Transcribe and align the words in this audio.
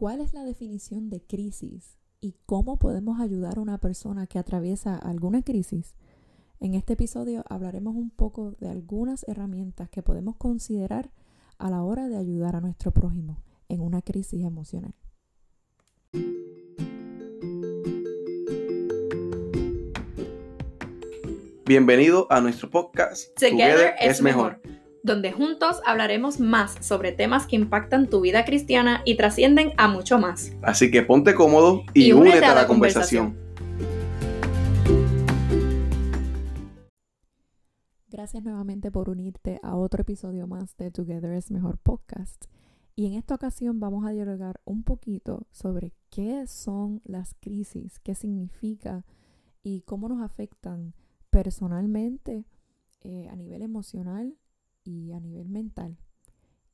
¿Cuál 0.00 0.22
es 0.22 0.32
la 0.32 0.44
definición 0.44 1.10
de 1.10 1.20
crisis 1.20 1.98
y 2.22 2.34
cómo 2.46 2.78
podemos 2.78 3.20
ayudar 3.20 3.58
a 3.58 3.60
una 3.60 3.76
persona 3.76 4.26
que 4.26 4.38
atraviesa 4.38 4.96
alguna 4.96 5.42
crisis? 5.42 5.94
En 6.58 6.74
este 6.74 6.94
episodio 6.94 7.44
hablaremos 7.50 7.94
un 7.94 8.08
poco 8.08 8.52
de 8.52 8.70
algunas 8.70 9.28
herramientas 9.28 9.90
que 9.90 10.02
podemos 10.02 10.36
considerar 10.36 11.10
a 11.58 11.68
la 11.68 11.82
hora 11.82 12.08
de 12.08 12.16
ayudar 12.16 12.56
a 12.56 12.62
nuestro 12.62 12.92
prójimo 12.92 13.42
en 13.68 13.82
una 13.82 14.00
crisis 14.00 14.42
emocional. 14.42 14.94
Bienvenido 21.66 22.26
a 22.30 22.40
nuestro 22.40 22.70
podcast 22.70 23.38
Together, 23.38 23.96
es 24.00 24.22
mejor 24.22 24.62
donde 25.02 25.32
juntos 25.32 25.80
hablaremos 25.86 26.40
más 26.40 26.76
sobre 26.80 27.12
temas 27.12 27.46
que 27.46 27.56
impactan 27.56 28.08
tu 28.08 28.20
vida 28.20 28.44
cristiana 28.44 29.02
y 29.04 29.16
trascienden 29.16 29.72
a 29.76 29.88
mucho 29.88 30.18
más. 30.18 30.52
Así 30.62 30.90
que 30.90 31.02
ponte 31.02 31.34
cómodo 31.34 31.84
y, 31.94 32.12
únete, 32.12 32.44
a 32.44 32.54
la, 32.54 32.66
conversación. 32.66 33.36
Gracias 38.08 38.42
nuevamente 38.42 38.90
por 38.90 39.08
unirte 39.08 39.60
a 39.62 39.76
otro 39.76 40.02
episodio 40.02 40.46
más 40.46 40.76
de 40.76 40.90
Together 40.90 41.32
es 41.32 41.50
Mejor 41.50 41.78
Podcast. 41.78 42.44
Y 42.94 43.06
en 43.06 43.14
esta 43.14 43.34
ocasión 43.34 43.80
vamos 43.80 44.04
a 44.04 44.10
dialogar 44.10 44.60
un 44.64 44.82
poquito 44.82 45.46
sobre 45.50 45.94
qué 46.10 46.46
son 46.46 47.00
las 47.04 47.34
crisis, 47.40 47.98
qué 48.00 48.14
significa 48.14 49.06
y 49.62 49.82
cómo 49.82 50.08
nos 50.08 50.20
afectan 50.22 50.92
personalmente, 51.30 52.44
eh, 53.02 53.28
a 53.30 53.36
nivel 53.36 53.62
emocional 53.62 54.36
y 54.84 55.12
a 55.12 55.20
nivel 55.20 55.48
mental. 55.48 55.98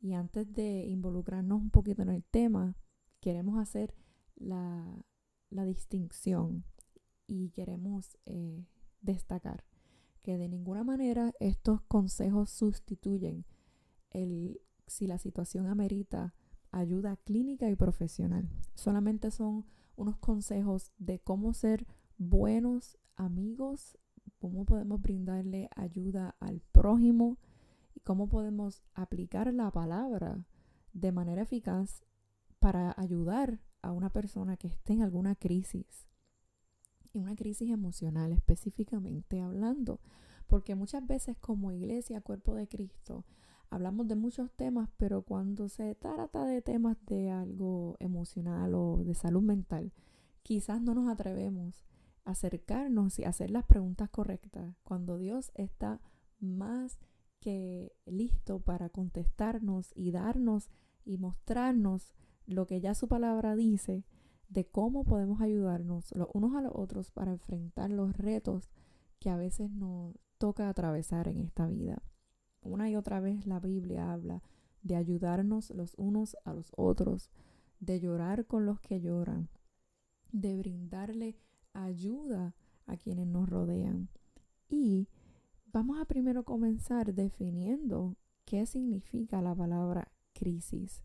Y 0.00 0.12
antes 0.12 0.52
de 0.52 0.86
involucrarnos 0.86 1.60
un 1.60 1.70
poquito 1.70 2.02
en 2.02 2.10
el 2.10 2.24
tema, 2.24 2.76
queremos 3.20 3.58
hacer 3.58 3.94
la, 4.36 5.04
distinción 5.50 6.64
y 7.26 7.50
queremos 7.50 8.18
eh, 8.26 8.66
destacar 9.00 9.64
que 10.22 10.36
de 10.36 10.48
ninguna 10.48 10.84
manera 10.84 11.32
estos 11.40 11.80
consejos 11.82 12.50
sustituyen 12.50 13.46
el 14.10 14.60
si 14.86 15.06
la 15.06 15.18
situación 15.18 15.66
amerita 15.66 16.34
ayuda 16.70 17.16
clínica 17.16 17.70
y 17.70 17.76
profesional. 17.76 18.48
Solamente 18.74 19.30
son 19.30 19.64
unos 19.96 20.18
consejos 20.18 20.92
de 20.98 21.18
cómo 21.20 21.54
ser 21.54 21.86
buenos 22.18 22.98
amigos, 23.16 23.98
cómo 24.38 24.64
podemos 24.64 25.00
brindarle 25.00 25.68
ayuda 25.74 26.36
al 26.40 26.60
prójimo 26.72 27.38
cómo 28.06 28.28
podemos 28.28 28.84
aplicar 28.94 29.52
la 29.52 29.72
palabra 29.72 30.38
de 30.92 31.10
manera 31.10 31.42
eficaz 31.42 32.04
para 32.60 32.94
ayudar 32.96 33.58
a 33.82 33.90
una 33.90 34.10
persona 34.10 34.56
que 34.56 34.68
esté 34.68 34.92
en 34.92 35.02
alguna 35.02 35.34
crisis, 35.34 36.06
y 37.12 37.18
una 37.18 37.34
crisis 37.34 37.68
emocional 37.68 38.30
específicamente 38.30 39.40
hablando, 39.40 39.98
porque 40.46 40.76
muchas 40.76 41.04
veces 41.04 41.36
como 41.38 41.72
iglesia, 41.72 42.20
cuerpo 42.20 42.54
de 42.54 42.68
Cristo, 42.68 43.24
hablamos 43.70 44.06
de 44.06 44.14
muchos 44.14 44.52
temas, 44.52 44.88
pero 44.98 45.22
cuando 45.22 45.68
se 45.68 45.96
trata 45.96 46.46
de 46.46 46.62
temas 46.62 46.96
de 47.06 47.32
algo 47.32 47.96
emocional 47.98 48.72
o 48.76 49.02
de 49.02 49.14
salud 49.14 49.42
mental, 49.42 49.92
quizás 50.44 50.80
no 50.80 50.94
nos 50.94 51.08
atrevemos 51.08 51.84
a 52.24 52.30
acercarnos 52.30 53.18
y 53.18 53.24
hacer 53.24 53.50
las 53.50 53.64
preguntas 53.64 54.10
correctas 54.10 54.76
cuando 54.84 55.18
Dios 55.18 55.50
está 55.56 56.00
más 56.38 57.00
que 57.40 57.92
listo 58.06 58.60
para 58.60 58.88
contestarnos 58.88 59.92
y 59.94 60.10
darnos 60.10 60.70
y 61.04 61.18
mostrarnos 61.18 62.14
lo 62.46 62.66
que 62.66 62.80
ya 62.80 62.94
su 62.94 63.08
palabra 63.08 63.56
dice 63.56 64.04
de 64.48 64.64
cómo 64.64 65.04
podemos 65.04 65.40
ayudarnos 65.40 66.12
los 66.14 66.28
unos 66.32 66.54
a 66.54 66.62
los 66.62 66.72
otros 66.74 67.10
para 67.10 67.32
enfrentar 67.32 67.90
los 67.90 68.16
retos 68.16 68.70
que 69.18 69.30
a 69.30 69.36
veces 69.36 69.70
nos 69.70 70.14
toca 70.38 70.68
atravesar 70.68 71.28
en 71.28 71.38
esta 71.38 71.66
vida. 71.66 72.02
Una 72.62 72.90
y 72.90 72.96
otra 72.96 73.20
vez 73.20 73.46
la 73.46 73.60
Biblia 73.60 74.12
habla 74.12 74.42
de 74.82 74.96
ayudarnos 74.96 75.70
los 75.70 75.94
unos 75.96 76.36
a 76.44 76.52
los 76.52 76.72
otros, 76.76 77.30
de 77.80 78.00
llorar 78.00 78.46
con 78.46 78.66
los 78.66 78.80
que 78.80 79.00
lloran, 79.00 79.48
de 80.32 80.56
brindarle 80.56 81.36
ayuda 81.72 82.54
a 82.86 82.96
quienes 82.96 83.26
nos 83.26 83.48
rodean 83.48 84.08
y 84.68 85.08
Vamos 85.76 86.00
a 86.00 86.06
primero 86.06 86.42
comenzar 86.42 87.12
definiendo 87.12 88.16
qué 88.46 88.64
significa 88.64 89.42
la 89.42 89.54
palabra 89.54 90.10
crisis, 90.32 91.04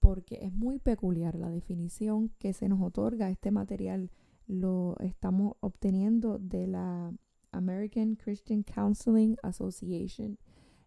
porque 0.00 0.40
es 0.42 0.52
muy 0.52 0.78
peculiar 0.78 1.34
la 1.34 1.48
definición 1.48 2.28
que 2.38 2.52
se 2.52 2.68
nos 2.68 2.82
otorga. 2.82 3.30
Este 3.30 3.50
material 3.50 4.10
lo 4.46 4.98
estamos 4.98 5.54
obteniendo 5.60 6.38
de 6.38 6.66
la 6.66 7.10
American 7.52 8.16
Christian 8.16 8.64
Counseling 8.64 9.38
Association 9.42 10.36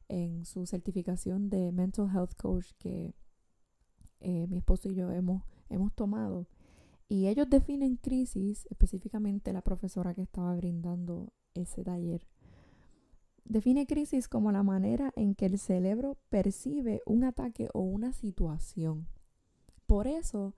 en 0.07 0.45
su 0.45 0.67
certificación 0.67 1.49
de 1.49 1.71
Mental 1.71 2.11
Health 2.13 2.35
Coach 2.35 2.73
que 2.77 3.15
eh, 4.19 4.45
mi 4.45 4.57
esposo 4.57 4.87
y 4.87 4.93
yo 4.93 5.09
hemos, 5.09 5.41
hemos 5.69 5.95
tomado. 5.95 6.45
Y 7.07 7.25
ellos 7.25 7.49
definen 7.49 7.95
crisis, 7.95 8.67
específicamente 8.69 9.51
la 9.51 9.63
profesora 9.63 10.13
que 10.13 10.21
estaba 10.21 10.55
brindando 10.55 11.33
ese 11.55 11.83
taller, 11.83 12.27
Define 13.49 13.87
crisis 13.87 14.27
como 14.27 14.51
la 14.51 14.61
manera 14.61 15.11
en 15.15 15.33
que 15.33 15.47
el 15.47 15.57
cerebro 15.57 16.19
percibe 16.29 17.01
un 17.07 17.23
ataque 17.23 17.67
o 17.73 17.79
una 17.79 18.13
situación. 18.13 19.07
Por 19.87 20.05
eso, 20.05 20.53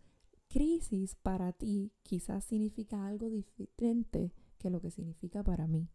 crisis 0.50 1.16
para 1.16 1.54
ti 1.54 1.94
quizás 2.04 2.44
significa 2.44 3.08
algo 3.08 3.30
diferente 3.30 4.34
que 4.58 4.70
lo 4.70 4.82
que 4.82 4.92
significa 4.92 5.42
para 5.42 5.68
mí. 5.68 5.88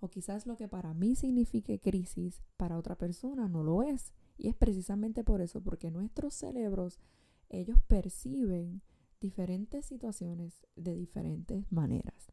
O 0.00 0.10
quizás 0.10 0.46
lo 0.46 0.54
que 0.56 0.68
para 0.68 0.92
mí 0.92 1.16
signifique 1.16 1.80
crisis, 1.80 2.42
para 2.58 2.76
otra 2.76 2.98
persona 2.98 3.48
no 3.48 3.62
lo 3.62 3.82
es. 3.82 4.12
Y 4.36 4.48
es 4.48 4.54
precisamente 4.54 5.24
por 5.24 5.40
eso, 5.40 5.62
porque 5.62 5.90
nuestros 5.90 6.34
cerebros, 6.34 7.00
ellos 7.48 7.80
perciben 7.86 8.82
diferentes 9.18 9.86
situaciones 9.86 10.66
de 10.76 10.94
diferentes 10.94 11.72
maneras. 11.72 12.30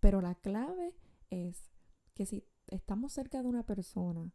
Pero 0.00 0.20
la 0.20 0.34
clave 0.34 0.96
es 1.30 1.70
que 2.14 2.26
si 2.26 2.44
estamos 2.68 3.12
cerca 3.12 3.42
de 3.42 3.48
una 3.48 3.64
persona 3.64 4.32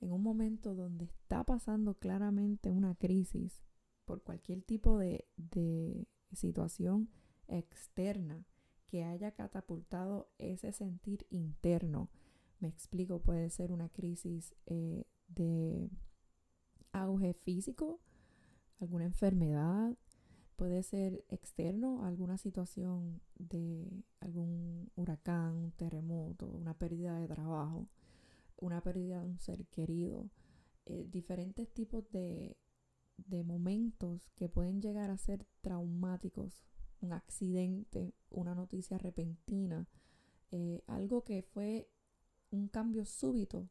en 0.00 0.12
un 0.12 0.22
momento 0.22 0.74
donde 0.74 1.04
está 1.04 1.44
pasando 1.44 1.94
claramente 1.94 2.70
una 2.70 2.94
crisis 2.94 3.62
por 4.04 4.22
cualquier 4.22 4.62
tipo 4.62 4.98
de, 4.98 5.26
situación 6.32 7.10
externa 7.48 8.44
que 8.86 9.02
haya 9.02 9.32
catapultado 9.32 10.30
ese 10.38 10.72
sentir 10.72 11.26
interno. 11.30 12.08
Me 12.60 12.68
explico, 12.68 13.20
puede 13.20 13.50
ser 13.50 13.72
una 13.72 13.88
crisis 13.88 14.54
eh, 14.66 15.06
de 15.26 15.90
auge 16.92 17.34
físico, 17.34 18.00
alguna 18.80 19.04
enfermedad, 19.04 19.96
puede 20.60 20.82
ser 20.82 21.24
externo, 21.30 22.04
alguna 22.04 22.36
situación 22.36 23.22
de 23.38 24.04
algún 24.20 24.90
huracán, 24.94 25.56
un 25.56 25.72
terremoto, 25.72 26.48
una 26.48 26.74
pérdida 26.74 27.18
de 27.18 27.26
trabajo, 27.26 27.88
una 28.58 28.82
pérdida 28.82 29.22
de 29.22 29.26
un 29.26 29.38
ser 29.38 29.64
querido, 29.68 30.28
eh, 30.84 31.06
diferentes 31.10 31.72
tipos 31.72 32.04
de, 32.12 32.58
momentos 33.42 34.28
que 34.36 34.50
pueden 34.50 34.82
llegar 34.82 35.10
a 35.10 35.16
ser 35.16 35.46
traumáticos, 35.62 36.62
un 37.00 37.14
accidente, 37.14 38.12
una 38.28 38.54
noticia 38.54 38.98
repentina, 38.98 39.88
eh, 40.50 40.82
algo 40.86 41.24
que 41.24 41.40
fue 41.40 41.88
un 42.50 42.68
cambio 42.68 43.06
súbito 43.06 43.70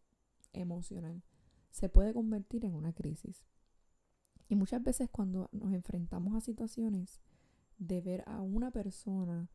emocional, 0.53 1.21
se 1.69 1.87
puede 1.87 2.15
convertir 2.15 2.65
en 2.65 2.73
una 2.73 2.93
crisis. 2.93 3.45
Y 4.49 4.55
muchas 4.55 4.83
veces 4.83 5.09
cuando 5.09 5.47
nos 5.53 5.73
enfrentamos 5.73 6.35
a 6.35 6.41
situaciones 6.41 7.21
de 7.77 8.01
ver 8.01 8.23
a 8.25 8.41
una 8.41 8.71
persona 8.71 9.49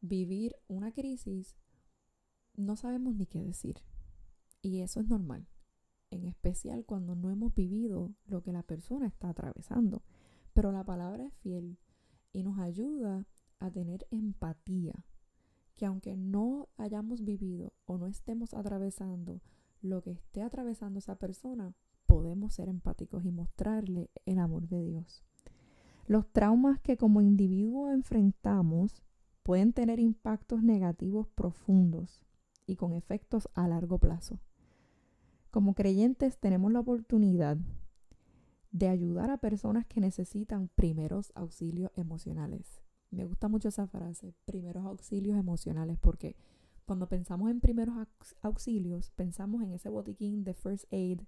vivir 0.00 0.56
una 0.66 0.90
crisis, 0.92 1.56
no 2.56 2.74
sabemos 2.74 3.14
ni 3.14 3.26
qué 3.26 3.42
decir. 3.42 3.76
Y 4.62 4.80
eso 4.80 5.00
es 5.00 5.06
normal, 5.06 5.46
en 6.10 6.24
especial 6.24 6.84
cuando 6.86 7.14
no 7.14 7.30
hemos 7.30 7.54
vivido 7.54 8.14
lo 8.24 8.42
que 8.42 8.52
la 8.52 8.62
persona 8.62 9.06
está 9.06 9.28
atravesando. 9.28 10.02
Pero 10.54 10.72
la 10.72 10.84
palabra 10.84 11.26
es 11.26 11.34
fiel 11.34 11.78
y 12.32 12.42
nos 12.42 12.58
ayuda 12.58 13.26
a 13.58 13.70
tener 13.70 14.06
empatía, 14.10 15.04
que 15.76 15.84
aunque 15.84 16.16
no 16.16 16.70
hayamos 16.78 17.24
vivido 17.24 17.74
o 17.84 17.98
no 17.98 18.06
estemos 18.06 18.54
atravesando 18.54 19.42
lo 19.82 20.00
que 20.00 20.12
esté 20.12 20.42
atravesando 20.42 20.98
esa 20.98 21.16
persona, 21.16 21.74
podemos 22.10 22.54
ser 22.54 22.68
empáticos 22.68 23.24
y 23.24 23.30
mostrarle 23.30 24.10
el 24.26 24.40
amor 24.40 24.66
de 24.66 24.82
Dios. 24.82 25.22
Los 26.08 26.26
traumas 26.26 26.80
que 26.80 26.96
como 26.96 27.20
individuo 27.20 27.92
enfrentamos 27.92 29.04
pueden 29.44 29.72
tener 29.72 30.00
impactos 30.00 30.60
negativos 30.60 31.28
profundos 31.28 32.26
y 32.66 32.74
con 32.74 32.94
efectos 32.94 33.48
a 33.54 33.68
largo 33.68 33.98
plazo. 33.98 34.40
Como 35.52 35.74
creyentes 35.74 36.36
tenemos 36.36 36.72
la 36.72 36.80
oportunidad 36.80 37.58
de 38.72 38.88
ayudar 38.88 39.30
a 39.30 39.38
personas 39.38 39.86
que 39.86 40.00
necesitan 40.00 40.66
primeros 40.74 41.30
auxilios 41.36 41.92
emocionales. 41.94 42.82
Me 43.12 43.24
gusta 43.24 43.46
mucho 43.46 43.68
esa 43.68 43.86
frase, 43.86 44.34
primeros 44.46 44.84
auxilios 44.84 45.38
emocionales, 45.38 45.96
porque 46.00 46.34
cuando 46.86 47.08
pensamos 47.08 47.52
en 47.52 47.60
primeros 47.60 48.08
auxilios, 48.42 49.12
pensamos 49.12 49.62
en 49.62 49.70
ese 49.70 49.90
botiquín 49.90 50.42
de 50.42 50.54
first 50.54 50.92
aid 50.92 51.20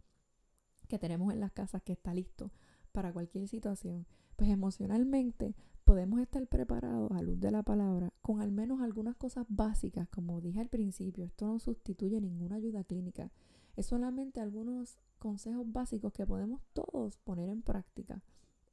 que 0.92 0.98
tenemos 0.98 1.32
en 1.32 1.40
las 1.40 1.52
casas 1.52 1.80
que 1.82 1.94
está 1.94 2.12
listo 2.12 2.50
para 2.92 3.14
cualquier 3.14 3.48
situación. 3.48 4.06
Pues 4.36 4.50
emocionalmente 4.50 5.56
podemos 5.84 6.20
estar 6.20 6.46
preparados 6.46 7.10
a 7.12 7.22
luz 7.22 7.40
de 7.40 7.50
la 7.50 7.62
palabra 7.62 8.12
con 8.20 8.42
al 8.42 8.52
menos 8.52 8.82
algunas 8.82 9.16
cosas 9.16 9.46
básicas, 9.48 10.06
como 10.10 10.42
dije 10.42 10.60
al 10.60 10.68
principio, 10.68 11.24
esto 11.24 11.46
no 11.46 11.58
sustituye 11.58 12.20
ninguna 12.20 12.56
ayuda 12.56 12.84
clínica, 12.84 13.32
es 13.74 13.86
solamente 13.86 14.42
algunos 14.42 14.98
consejos 15.18 15.64
básicos 15.72 16.12
que 16.12 16.26
podemos 16.26 16.60
todos 16.74 17.16
poner 17.16 17.48
en 17.48 17.62
práctica 17.62 18.22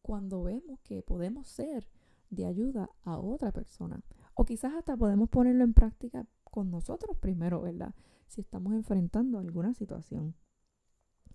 cuando 0.01 0.43
vemos 0.43 0.81
que 0.81 1.01
podemos 1.01 1.47
ser 1.47 1.87
de 2.31 2.47
ayuda 2.47 2.89
a 3.03 3.17
otra 3.17 3.53
persona. 3.53 4.01
O 4.33 4.43
quizás 4.43 4.73
hasta 4.73 4.97
podemos 4.97 5.29
ponerlo 5.29 5.63
en 5.63 5.73
práctica 5.73 6.27
con 6.43 6.69
nosotros 6.69 7.15
primero, 7.17 7.61
¿verdad? 7.61 7.95
Si 8.27 8.41
estamos 8.41 8.73
enfrentando 8.73 9.39
alguna 9.39 9.73
situación. 9.73 10.35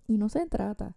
Y 0.07 0.17
no 0.17 0.29
se 0.29 0.45
trata, 0.45 0.95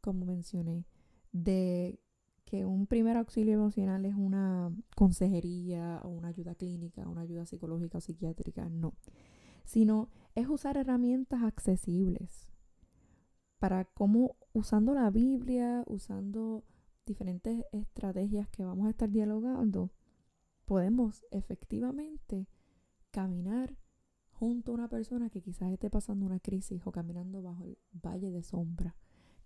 como 0.00 0.24
mencioné, 0.24 0.86
de 1.32 2.00
que 2.44 2.64
un 2.64 2.86
primer 2.86 3.16
auxilio 3.16 3.54
emocional 3.54 4.06
es 4.06 4.14
una 4.14 4.72
consejería 4.94 6.00
o 6.04 6.08
una 6.08 6.28
ayuda 6.28 6.54
clínica, 6.54 7.08
una 7.08 7.22
ayuda 7.22 7.44
psicológica 7.44 7.98
o 7.98 8.00
psiquiátrica, 8.00 8.68
no, 8.68 8.94
sino 9.64 10.08
es 10.34 10.48
usar 10.48 10.76
herramientas 10.76 11.42
accesibles 11.42 12.48
para 13.58 13.84
cómo 13.84 14.36
usando 14.52 14.94
la 14.94 15.10
Biblia, 15.10 15.82
usando 15.86 16.64
diferentes 17.04 17.64
estrategias 17.72 18.48
que 18.48 18.64
vamos 18.64 18.86
a 18.86 18.90
estar 18.90 19.10
dialogando, 19.10 19.90
podemos 20.66 21.24
efectivamente 21.30 22.48
caminar 23.10 23.76
junto 24.38 24.72
a 24.72 24.74
una 24.74 24.88
persona 24.88 25.30
que 25.30 25.40
quizás 25.40 25.72
esté 25.72 25.88
pasando 25.88 26.26
una 26.26 26.40
crisis 26.40 26.86
o 26.86 26.92
caminando 26.92 27.42
bajo 27.42 27.64
el 27.64 27.78
valle 27.92 28.30
de 28.30 28.42
sombra, 28.42 28.94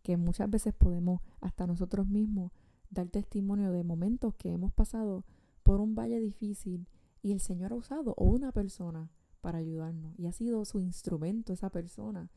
que 0.03 0.17
muchas 0.17 0.51
veces 0.51 0.75
podemos 0.75 1.21
hasta 1.41 1.67
nosotros 1.67 2.07
mismos 2.09 2.53
dar 2.91 3.09
testimonio 3.09 3.71
de 3.71 3.85
momentos 3.85 4.35
que 4.35 4.53
hemos 4.53 4.73
pasado 4.73 5.25
por 5.63 5.81
un 5.81 5.95
valle 5.95 6.19
difícil 6.19 6.89
y 7.23 7.33
el 7.33 7.41
Señor 7.41 7.73
ha 7.73 7.77
usado 7.77 8.15
o 8.17 8.25
una 8.25 8.51
persona 8.51 9.11
para 9.41 9.59
ayudarnos 9.59 10.19
y 10.19 10.27
ha 10.27 10.33
sido 10.33 10.65
su 10.65 10.81
instrumento 10.81 11.53
esa 11.53 11.71
persona, 11.71 12.29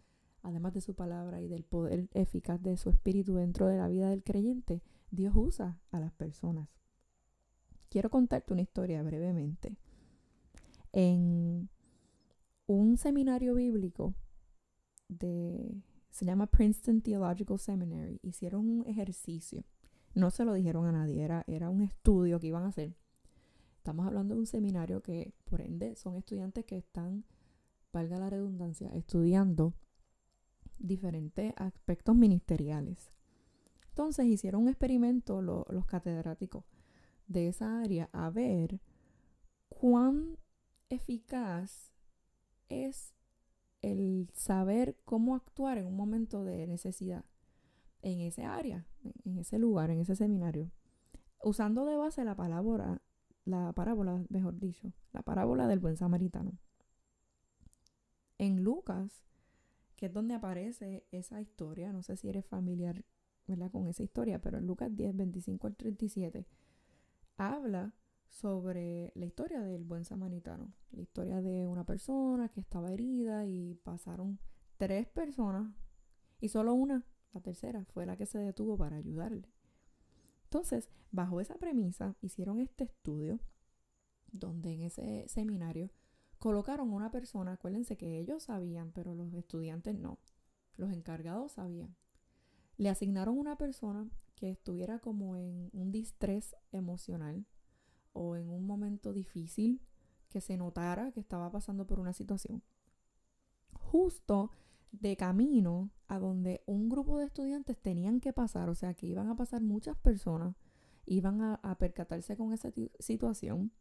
además 0.43 0.73
de 0.73 0.81
su 0.81 0.93
palabra 0.93 1.41
y 1.41 1.47
del 1.47 1.63
poder 1.63 2.07
eficaz 2.13 2.61
de 2.61 2.77
su 2.77 2.91
espíritu 2.91 3.35
dentro 3.35 3.67
de 3.67 3.77
la 3.77 3.87
vida 3.87 4.09
del 4.09 4.23
creyente, 4.23 4.83
Dios 5.09 5.33
usa 5.35 5.79
a 5.91 5.99
las 5.99 6.11
personas. 6.11 6.69
Quiero 7.89 8.11
contarte 8.11 8.53
una 8.53 8.61
historia 8.61 9.01
brevemente. 9.01 9.75
En 10.91 11.69
un 12.75 12.97
seminario 12.97 13.55
bíblico 13.55 14.13
de 15.07 15.81
se 16.09 16.25
llama 16.25 16.47
Princeton 16.47 17.01
Theological 17.01 17.57
Seminary, 17.59 18.19
hicieron 18.21 18.69
un 18.69 18.87
ejercicio 18.87 19.63
no 20.15 20.29
se 20.29 20.45
lo 20.45 20.53
dijeron 20.53 20.85
a 20.85 20.91
nadie, 20.91 21.23
era, 21.23 21.43
era 21.47 21.69
un 21.69 21.81
estudio 21.81 22.39
que 22.39 22.47
iban 22.47 22.63
a 22.63 22.67
hacer. 22.67 22.95
Estamos 23.77 24.05
hablando 24.05 24.35
de 24.35 24.41
un 24.41 24.45
seminario 24.45 25.01
que, 25.01 25.33
por 25.45 25.61
ende, 25.61 25.95
son 25.95 26.15
estudiantes 26.15 26.65
que 26.65 26.77
están, 26.77 27.25
valga 27.91 28.19
la 28.19 28.29
redundancia, 28.29 28.89
estudiando 28.93 29.73
diferentes 30.77 31.53
aspectos 31.57 32.15
ministeriales. 32.15 33.11
Entonces 33.89 34.25
hicieron 34.25 34.63
un 34.63 34.69
experimento 34.69 35.41
los 35.41 35.85
catedráticos 35.85 36.63
de 37.27 37.47
esa 37.47 37.81
área 37.81 38.09
a 38.11 38.29
ver 38.29 38.79
cuán 39.69 40.37
eficaz 40.89 41.92
es 42.69 43.13
el 43.81 44.29
saber 44.33 44.95
cómo 45.05 45.35
actuar 45.35 45.77
en 45.77 45.85
un 45.85 45.95
momento 45.95 46.43
de 46.43 46.65
necesidad 46.67 47.25
en 48.01 48.19
ese 48.21 48.43
área, 48.43 48.85
en 49.25 49.37
ese 49.37 49.57
lugar, 49.57 49.89
en 49.89 49.99
ese 49.99 50.15
seminario, 50.15 50.71
usando 51.41 51.85
de 51.85 51.95
base 51.95 52.23
la 52.23 52.35
palabra, 52.35 53.01
la 53.45 53.71
parábola, 53.73 54.23
mejor 54.29 54.59
dicho, 54.59 54.93
la 55.11 55.21
parábola 55.21 55.67
del 55.67 55.79
buen 55.79 55.97
samaritano. 55.97 56.57
En 58.37 58.63
Lucas, 58.63 59.23
que 59.95 60.07
es 60.07 60.13
donde 60.13 60.33
aparece 60.33 61.05
esa 61.11 61.41
historia, 61.41 61.93
no 61.93 62.03
sé 62.03 62.17
si 62.17 62.29
eres 62.29 62.45
familiar 62.45 63.03
¿verdad? 63.47 63.71
con 63.71 63.87
esa 63.87 64.03
historia, 64.03 64.39
pero 64.39 64.57
en 64.57 64.67
Lucas 64.67 64.93
10, 64.95 65.15
25 65.15 65.67
al 65.67 65.75
37, 65.75 66.45
habla 67.37 67.93
sobre 68.33 69.11
la 69.13 69.25
historia 69.25 69.61
del 69.61 69.83
buen 69.83 70.05
samaritano, 70.05 70.73
la 70.91 71.01
historia 71.01 71.39
de 71.39 71.67
una 71.67 71.85
persona 71.85 72.49
que 72.49 72.61
estaba 72.61 72.91
herida 72.91 73.45
y 73.45 73.75
pasaron 73.75 74.39
tres 74.77 75.07
personas 75.07 75.71
y 76.41 76.49
solo 76.49 76.73
una 76.73 77.05
la 77.31 77.41
tercera 77.41 77.85
fue 77.85 78.07
la 78.07 78.17
que 78.17 78.25
se 78.25 78.39
detuvo 78.39 78.75
para 78.75 78.97
ayudarle. 78.97 79.47
Entonces, 80.45 80.89
bajo 81.11 81.41
esa 81.41 81.55
premisa, 81.55 82.15
hicieron 82.21 82.59
este 82.59 82.85
estudio 82.85 83.39
donde 84.31 84.73
en 84.73 84.81
ese 84.81 85.25
seminario 85.27 85.91
colocaron 86.39 86.91
una 86.91 87.11
persona, 87.11 87.53
acuérdense 87.53 87.97
que 87.97 88.17
ellos 88.17 88.43
sabían, 88.43 88.91
pero 88.93 89.13
los 89.13 89.31
estudiantes 89.35 89.97
no, 89.97 90.17
los 90.75 90.91
encargados 90.91 91.53
sabían. 91.53 91.95
Le 92.77 92.89
asignaron 92.89 93.37
una 93.37 93.57
persona 93.59 94.09
que 94.35 94.49
estuviera 94.49 94.97
como 94.97 95.35
en 95.35 95.69
un 95.71 95.91
distrés 95.91 96.55
emocional 96.71 97.45
o 98.13 98.35
en 98.35 98.49
un 98.49 98.65
momento 98.65 99.13
difícil, 99.13 99.81
que 100.29 100.41
se 100.41 100.57
notara 100.57 101.11
que 101.11 101.19
estaba 101.19 101.51
pasando 101.51 101.85
por 101.85 101.99
una 101.99 102.13
situación. 102.13 102.63
Justo 103.73 104.49
de 104.91 105.15
camino 105.17 105.91
a 106.07 106.19
donde 106.19 106.63
un 106.65 106.89
grupo 106.89 107.17
de 107.17 107.25
estudiantes 107.25 107.77
tenían 107.77 108.19
que 108.19 108.33
pasar, 108.33 108.69
o 108.69 108.75
sea 108.75 108.93
que 108.93 109.07
iban 109.07 109.27
a 109.27 109.35
pasar 109.35 109.61
muchas 109.61 109.97
personas, 109.97 110.55
iban 111.05 111.41
a, 111.41 111.77
percatarse 111.77 112.37
con 112.37 112.53
esa 112.53 112.71
situación 112.99 113.71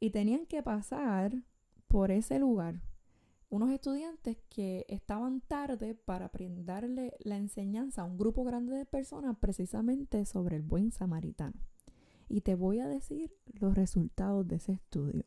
y 0.00 0.10
tenían 0.10 0.46
que 0.46 0.62
pasar 0.62 1.44
por 1.86 2.10
ese 2.10 2.38
lugar 2.38 2.82
unos 3.50 3.70
estudiantes 3.70 4.36
que 4.50 4.84
estaban 4.88 5.40
tarde 5.40 5.94
para 5.94 6.28
brindarle 6.28 7.16
la 7.20 7.38
enseñanza 7.38 8.02
a 8.02 8.04
un 8.04 8.18
grupo 8.18 8.44
grande 8.44 8.76
de 8.76 8.84
personas 8.84 9.36
precisamente 9.38 10.26
sobre 10.26 10.56
el 10.56 10.62
buen 10.62 10.92
samaritano. 10.92 11.58
Y 12.28 12.42
te 12.42 12.54
voy 12.54 12.80
a 12.80 12.88
decir 12.88 13.34
los 13.54 13.74
resultados 13.74 14.46
de 14.46 14.56
ese 14.56 14.72
estudio. 14.72 15.24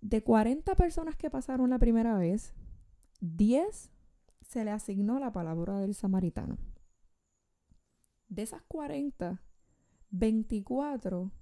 De 0.00 0.22
40 0.22 0.74
personas 0.76 1.16
que 1.16 1.30
pasaron 1.30 1.70
la 1.70 1.78
primera 1.78 2.16
vez, 2.16 2.54
10 3.20 3.90
se 4.42 4.64
le 4.64 4.70
asignó 4.70 5.18
la 5.18 5.32
palabra 5.32 5.80
del 5.80 5.94
samaritano. 5.94 6.58
De 8.28 8.42
esas 8.42 8.62
40, 8.62 9.42
24 10.10 11.32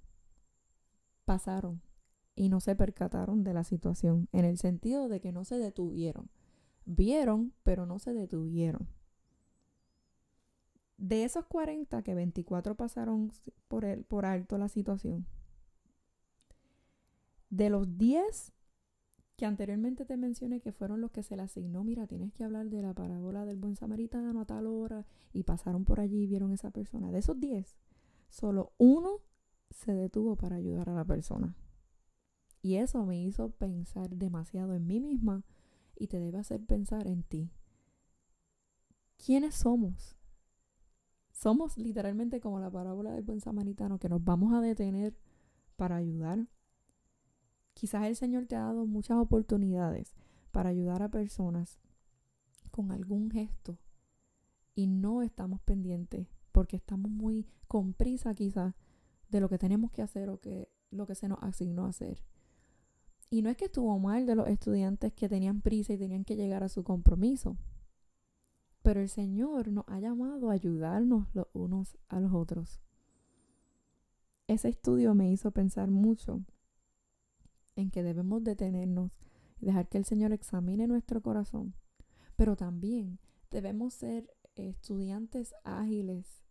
pasaron 1.25 1.81
y 2.35 2.49
no 2.49 2.59
se 2.59 2.75
percataron 2.75 3.43
de 3.43 3.53
la 3.53 3.63
situación, 3.63 4.27
en 4.31 4.45
el 4.45 4.57
sentido 4.57 5.07
de 5.07 5.21
que 5.21 5.31
no 5.31 5.45
se 5.45 5.57
detuvieron. 5.57 6.29
Vieron, 6.85 7.53
pero 7.63 7.85
no 7.85 7.99
se 7.99 8.13
detuvieron. 8.13 8.87
De 10.97 11.23
esos 11.23 11.45
40, 11.45 12.01
que 12.03 12.15
24 12.15 12.75
pasaron 12.75 13.31
por, 13.67 13.85
el, 13.85 14.05
por 14.05 14.25
alto 14.25 14.57
la 14.57 14.69
situación, 14.69 15.25
de 17.49 17.69
los 17.69 17.97
10 17.97 18.53
que 19.35 19.45
anteriormente 19.45 20.05
te 20.05 20.15
mencioné 20.17 20.61
que 20.61 20.71
fueron 20.71 21.01
los 21.01 21.11
que 21.11 21.23
se 21.23 21.35
le 21.35 21.43
asignó, 21.43 21.83
mira, 21.83 22.07
tienes 22.07 22.31
que 22.33 22.43
hablar 22.43 22.69
de 22.69 22.81
la 22.81 22.93
parábola 22.93 23.45
del 23.45 23.57
buen 23.57 23.75
samaritano 23.75 24.39
a 24.39 24.45
tal 24.45 24.67
hora 24.67 25.05
y 25.33 25.43
pasaron 25.43 25.83
por 25.83 25.99
allí 25.99 26.23
y 26.23 26.27
vieron 26.27 26.51
a 26.51 26.55
esa 26.55 26.71
persona. 26.71 27.11
De 27.11 27.19
esos 27.19 27.39
10, 27.39 27.75
solo 28.29 28.71
uno 28.77 29.19
se 29.71 29.93
detuvo 29.93 30.37
para 30.37 30.55
ayudar 30.55 30.89
a 30.89 30.95
la 30.95 31.03
persona. 31.03 31.55
Y 32.61 32.75
eso 32.75 33.05
me 33.05 33.21
hizo 33.21 33.49
pensar 33.51 34.15
demasiado 34.15 34.73
en 34.73 34.87
mí 34.87 34.99
misma 34.99 35.43
y 35.95 36.07
te 36.07 36.19
debe 36.19 36.37
hacer 36.37 36.65
pensar 36.65 37.05
en 37.05 37.23
ti. 37.23 37.51
¿Quiénes 39.17 39.55
somos? 39.55 40.15
Somos 41.35 41.77
literalmente 41.77 42.39
como 42.39 42.59
la 42.59 42.71
parábola 42.71 43.11
del 43.11 43.23
buen 43.23 43.39
samaritano 43.39 43.99
que 43.99 44.09
nos 44.09 44.23
vamos 44.23 44.53
a 44.53 44.61
detener 44.61 45.15
para 45.75 45.97
ayudar 45.97 46.47
Quizás 47.75 48.05
el 48.05 48.15
Señor 48.15 48.45
te 48.45 48.55
ha 48.55 48.61
dado 48.61 48.85
muchas 48.87 49.17
oportunidades 49.17 50.15
para 50.51 50.69
ayudar 50.69 51.03
a 51.03 51.11
personas 51.11 51.77
con 52.71 52.93
algún 52.93 53.29
gesto 53.29 53.77
y 54.75 54.87
no 54.87 55.21
estamos 55.21 55.59
pendientes 55.61 56.27
porque 56.53 56.77
estamos 56.77 57.11
muy 57.11 57.45
con 57.67 57.93
prisa 57.93 58.33
quizás 58.33 58.73
de 59.27 59.41
lo 59.41 59.49
que 59.49 59.57
tenemos 59.57 59.91
que 59.91 60.01
hacer 60.01 60.29
o 60.29 60.39
que 60.39 60.69
lo 60.89 61.05
que 61.05 61.15
se 61.15 61.27
nos 61.27 61.43
asignó 61.43 61.85
hacer. 61.85 62.23
Y 63.29 63.41
no 63.41 63.49
es 63.49 63.57
que 63.57 63.65
estuvo 63.65 63.99
mal 63.99 64.25
de 64.25 64.35
los 64.35 64.47
estudiantes 64.47 65.11
que 65.11 65.27
tenían 65.27 65.59
prisa 65.59 65.91
y 65.91 65.97
tenían 65.97 66.23
que 66.23 66.37
llegar 66.37 66.63
a 66.63 66.69
su 66.69 66.85
compromiso, 66.85 67.57
Pero 68.85 69.01
el 69.01 69.09
Señor 69.09 69.69
nos 69.69 69.83
ha 69.87 69.99
llamado 69.99 70.51
a 70.51 70.53
ayudarnos 70.53 71.25
los 71.33 71.47
unos 71.53 71.97
a 72.07 72.19
los 72.19 72.31
otros. 72.33 72.83
Ese 74.45 74.69
estudio 74.69 75.15
me 75.15 75.31
hizo 75.31 75.49
pensar 75.49 75.89
mucho 75.89 76.43
en 77.75 77.89
que 77.89 78.03
debemos 78.03 78.43
detenernos 78.43 79.09
y 79.59 79.65
dejar 79.65 79.89
que 79.89 79.97
el 79.97 80.05
Señor 80.05 80.33
examine 80.33 80.85
nuestro 80.85 81.23
corazón. 81.23 81.73
Pero 82.35 82.55
también 82.55 83.17
debemos 83.49 83.95
ser 83.95 84.29
estudiantes 84.55 85.55
ágiles 85.63 86.43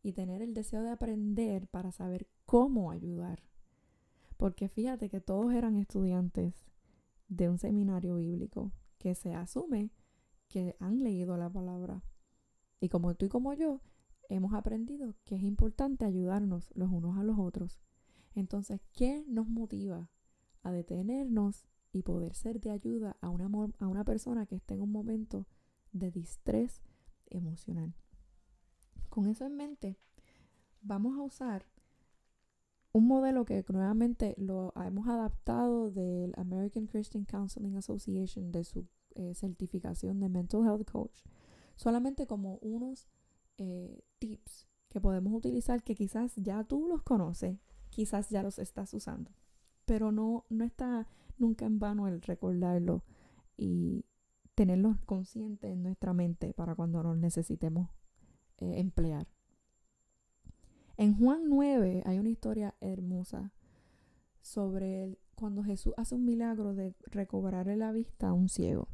y 0.00 0.12
tener 0.12 0.42
el 0.42 0.54
deseo 0.54 0.84
de 0.84 0.90
aprender 0.90 1.66
para 1.66 1.90
saber 1.90 2.28
cómo 2.46 2.92
ayudar. 2.92 3.42
Porque 4.36 4.68
fíjate 4.68 5.08
que 5.08 5.20
todos 5.20 5.52
eran 5.52 5.74
estudiantes 5.74 6.54
de 7.26 7.48
un 7.48 7.58
seminario 7.58 8.14
bíblico 8.14 8.70
que 8.98 9.16
se 9.16 9.34
asume 9.34 9.90
que 10.50 10.76
han 10.80 11.02
leído 11.02 11.38
la 11.38 11.48
palabra. 11.48 12.02
Y 12.80 12.90
como 12.90 13.14
tú 13.14 13.26
y 13.26 13.28
como 13.28 13.54
yo, 13.54 13.80
hemos 14.28 14.52
aprendido 14.52 15.14
que 15.24 15.36
es 15.36 15.42
importante 15.42 16.04
ayudarnos 16.04 16.70
los 16.74 16.90
unos 16.90 17.16
a 17.16 17.22
los 17.22 17.38
otros. 17.38 17.80
Entonces, 18.34 18.80
¿qué 18.92 19.24
nos 19.28 19.48
motiva 19.48 20.10
a 20.62 20.72
detenernos 20.72 21.64
y 21.92 22.02
poder 22.02 22.34
ser 22.34 22.60
de 22.60 22.70
ayuda 22.70 23.16
a 23.20 23.30
una, 23.30 23.48
a 23.78 23.86
una 23.86 24.04
persona 24.04 24.44
que 24.44 24.56
esté 24.56 24.74
en 24.74 24.82
un 24.82 24.92
momento 24.92 25.46
de 25.92 26.10
distrés 26.10 26.82
emocional? 27.28 27.94
Con 29.08 29.26
eso 29.26 29.46
en 29.46 29.56
mente, 29.56 29.98
vamos 30.82 31.16
a 31.16 31.22
usar 31.22 31.64
un 32.92 33.06
modelo 33.06 33.44
que 33.44 33.64
nuevamente 33.68 34.34
lo 34.36 34.72
hemos 34.84 35.06
adaptado 35.06 35.90
del 35.92 36.34
American 36.36 36.86
Christian 36.86 37.24
Counseling 37.24 37.76
Association 37.76 38.50
de 38.50 38.64
su 38.64 38.88
eh, 39.14 39.34
certificación 39.34 40.20
de 40.20 40.28
Mental 40.28 40.64
Health 40.64 40.90
Coach, 40.90 41.22
solamente 41.76 42.26
como 42.26 42.56
unos 42.62 43.08
eh, 43.58 44.02
tips 44.18 44.68
que 44.88 45.00
podemos 45.00 45.32
utilizar 45.32 45.82
que 45.82 45.94
quizás 45.94 46.34
ya 46.36 46.64
tú 46.64 46.88
los 46.88 47.02
conoces, 47.02 47.58
quizás 47.90 48.28
ya 48.30 48.42
los 48.42 48.58
estás 48.58 48.92
usando, 48.94 49.30
pero 49.84 50.12
no, 50.12 50.46
no 50.50 50.64
está 50.64 51.06
nunca 51.38 51.64
en 51.66 51.78
vano 51.78 52.06
el 52.08 52.20
recordarlo 52.22 53.02
y 53.56 54.04
tenerlos 54.54 54.98
conscientes 55.06 55.70
en 55.72 55.82
nuestra 55.82 56.12
mente 56.12 56.52
para 56.52 56.74
cuando 56.74 57.02
nos 57.02 57.16
necesitemos 57.16 57.88
eh, 58.58 58.78
emplear. 58.78 59.26
En 60.96 61.16
Juan 61.16 61.48
9 61.48 62.02
hay 62.04 62.18
una 62.18 62.28
historia 62.28 62.74
hermosa 62.80 63.52
sobre 64.42 65.18
cuando 65.34 65.62
Jesús 65.62 65.94
hace 65.96 66.14
un 66.14 66.26
milagro 66.26 66.74
de 66.74 66.94
recobrarle 67.06 67.76
la 67.76 67.92
vista 67.92 68.28
a 68.28 68.32
un 68.34 68.50
ciego. 68.50 68.88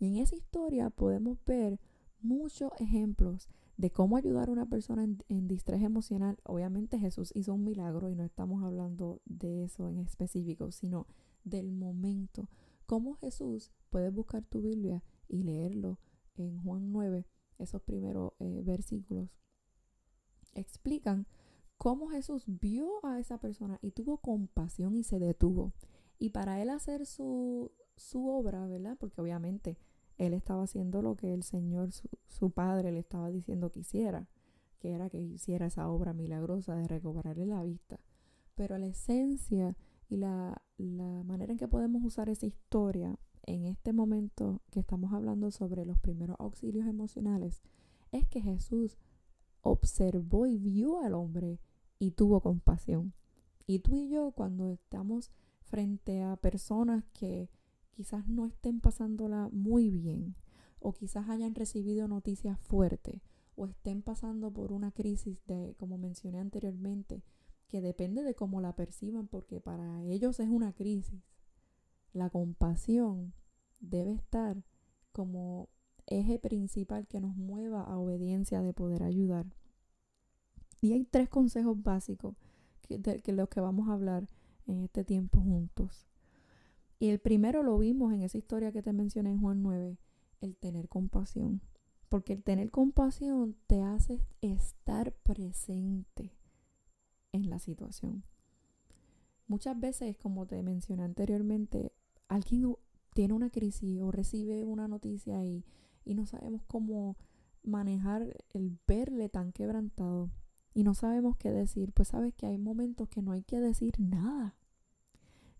Y 0.00 0.08
en 0.08 0.16
esa 0.16 0.34
historia 0.34 0.90
podemos 0.90 1.38
ver 1.46 1.78
muchos 2.20 2.72
ejemplos 2.80 3.48
de 3.76 3.92
cómo 3.92 4.16
ayudar 4.16 4.48
a 4.48 4.52
una 4.52 4.66
persona 4.66 5.04
en, 5.04 5.22
en, 5.28 5.46
distrés 5.46 5.82
emocional. 5.82 6.38
Obviamente 6.42 6.98
Jesús 6.98 7.30
hizo 7.36 7.54
un 7.54 7.62
milagro 7.62 8.10
y 8.10 8.16
no 8.16 8.24
estamos 8.24 8.64
hablando 8.64 9.22
de 9.26 9.62
eso 9.62 9.88
en 9.88 9.98
específico, 9.98 10.72
sino 10.72 11.06
del 11.44 11.70
momento. 11.70 12.48
Cómo 12.86 13.14
Jesús, 13.14 13.70
puedes 13.88 14.12
buscar 14.12 14.44
tu 14.44 14.60
Biblia 14.60 15.04
y 15.28 15.44
leerlo 15.44 16.00
en 16.34 16.60
Juan 16.64 16.90
9, 16.90 17.28
esos 17.58 17.80
primeros 17.82 18.32
eh, 18.40 18.62
versículos 18.64 19.30
explican 20.54 21.26
cómo 21.76 22.08
Jesús 22.08 22.44
vio 22.46 23.04
a 23.04 23.18
esa 23.18 23.38
persona 23.38 23.78
y 23.82 23.92
tuvo 23.92 24.18
compasión 24.18 24.96
y 24.96 25.02
se 25.02 25.18
detuvo. 25.18 25.72
Y 26.18 26.30
para 26.30 26.60
él 26.60 26.70
hacer 26.70 27.06
su, 27.06 27.72
su 27.96 28.28
obra, 28.28 28.66
¿verdad? 28.66 28.96
Porque 28.98 29.20
obviamente 29.20 29.78
él 30.20 30.34
estaba 30.34 30.64
haciendo 30.64 31.00
lo 31.00 31.16
que 31.16 31.32
el 31.32 31.42
Señor, 31.42 31.92
su, 31.92 32.08
su, 32.28 32.50
Padre, 32.50 32.92
le 32.92 32.98
estaba 32.98 33.30
diciendo 33.30 33.70
que 33.70 33.80
hiciera, 33.80 34.28
que 34.78 34.92
era 34.92 35.08
que 35.08 35.18
hiciera 35.18 35.66
esa 35.66 35.88
obra 35.88 36.12
milagrosa 36.12 36.76
de 36.76 36.86
recobrarle 36.86 37.46
la 37.46 37.62
vista. 37.62 37.98
Pero 38.54 38.76
la 38.76 38.86
esencia 38.86 39.76
y 40.10 40.18
la, 40.18 40.60
la 40.76 41.22
manera 41.24 41.52
en 41.52 41.58
que 41.58 41.68
podemos 41.68 42.04
usar 42.04 42.28
esa 42.28 42.44
historia 42.44 43.18
en 43.44 43.64
este 43.64 43.94
momento 43.94 44.60
que 44.70 44.80
estamos 44.80 45.14
hablando 45.14 45.50
sobre 45.50 45.86
los 45.86 45.98
primeros 45.98 46.36
auxilios 46.38 46.86
emocionales 46.86 47.62
es 48.12 48.28
que 48.28 48.42
Jesús 48.42 48.98
observó 49.62 50.46
y 50.46 50.58
vio 50.58 51.00
al 51.00 51.14
hombre 51.14 51.60
y 51.98 52.10
tuvo 52.10 52.42
compasión. 52.42 53.14
Y 53.66 53.78
tú 53.78 53.96
y 53.96 54.10
yo 54.10 54.32
cuando 54.32 54.68
estamos 54.68 55.30
frente 55.62 56.22
a 56.22 56.36
personas 56.36 57.04
que 57.14 57.48
quizás 58.00 58.26
no 58.28 58.46
estén 58.46 58.80
pasándola 58.80 59.50
muy 59.52 59.90
bien 59.90 60.34
o 60.78 60.94
quizás 60.94 61.28
hayan 61.28 61.54
recibido 61.54 62.08
noticias 62.08 62.58
fuertes 62.58 63.20
o 63.56 63.66
estén 63.66 64.00
pasando 64.00 64.50
por 64.50 64.72
una 64.72 64.90
crisis 64.90 65.44
de, 65.44 65.74
como 65.78 65.98
mencioné 65.98 66.38
anteriormente, 66.38 67.22
que 67.68 67.82
depende 67.82 68.22
de 68.22 68.34
cómo 68.34 68.62
la 68.62 68.74
perciban 68.74 69.28
porque 69.28 69.60
para 69.60 70.02
ellos 70.04 70.40
es 70.40 70.48
una 70.48 70.72
crisis. 70.72 71.20
La 72.14 72.30
compasión 72.30 73.34
debe 73.80 74.12
estar 74.12 74.64
como 75.12 75.68
eje 76.06 76.38
principal 76.38 77.06
que 77.06 77.20
nos 77.20 77.36
mueva 77.36 77.82
a 77.82 77.98
obediencia 77.98 78.62
de 78.62 78.72
poder 78.72 79.02
ayudar. 79.02 79.44
Y 80.80 80.94
hay 80.94 81.04
tres 81.04 81.28
consejos 81.28 81.82
básicos 81.82 82.34
que, 82.80 82.96
de 82.96 83.20
que 83.20 83.32
los 83.34 83.50
que 83.50 83.60
vamos 83.60 83.90
a 83.90 83.92
hablar 83.92 84.26
en 84.66 84.78
este 84.78 85.04
tiempo 85.04 85.42
juntos. 85.42 86.09
Y 87.00 87.08
el 87.08 87.18
primero 87.18 87.64
lo 87.64 87.76
vimos 87.76 88.12
en 88.12 88.22
esa 88.22 88.38
historia 88.38 88.70
que 88.70 88.82
te 88.82 88.92
mencioné 88.92 89.30
en 89.30 89.40
Juan 89.40 89.62
9, 89.62 89.98
el 90.40 90.56
tener 90.56 90.88
compasión. 90.88 91.60
Porque 92.08 92.32
el 92.32 92.44
tener 92.44 92.70
compasión 92.70 93.56
te 93.66 93.82
hace 93.82 94.20
estar 94.40 95.12
presente 95.12 96.32
en 97.32 97.50
la 97.50 97.58
situación. 97.58 98.22
Muchas 99.48 99.80
veces, 99.80 100.16
como 100.16 100.46
te 100.46 100.62
mencioné 100.62 101.02
anteriormente, 101.02 101.92
alguien 102.28 102.76
tiene 103.14 103.34
una 103.34 103.50
crisis 103.50 104.00
o 104.00 104.12
recibe 104.12 104.64
una 104.64 104.86
noticia 104.86 105.44
y 105.44 105.64
y 106.04 106.14
no 106.14 106.26
sabemos 106.26 106.62
cómo 106.66 107.16
manejar 107.62 108.36
el 108.50 108.78
verle 108.86 109.28
tan 109.28 109.52
quebrantado 109.52 110.30
y 110.72 110.82
no 110.82 110.94
sabemos 110.94 111.36
qué 111.36 111.50
decir, 111.50 111.92
pues 111.92 112.08
sabes 112.08 112.34
que 112.34 112.46
hay 112.46 112.58
momentos 112.58 113.08
que 113.08 113.22
no 113.22 113.32
hay 113.32 113.42
que 113.42 113.60
decir 113.60 113.94
nada. 113.98 114.56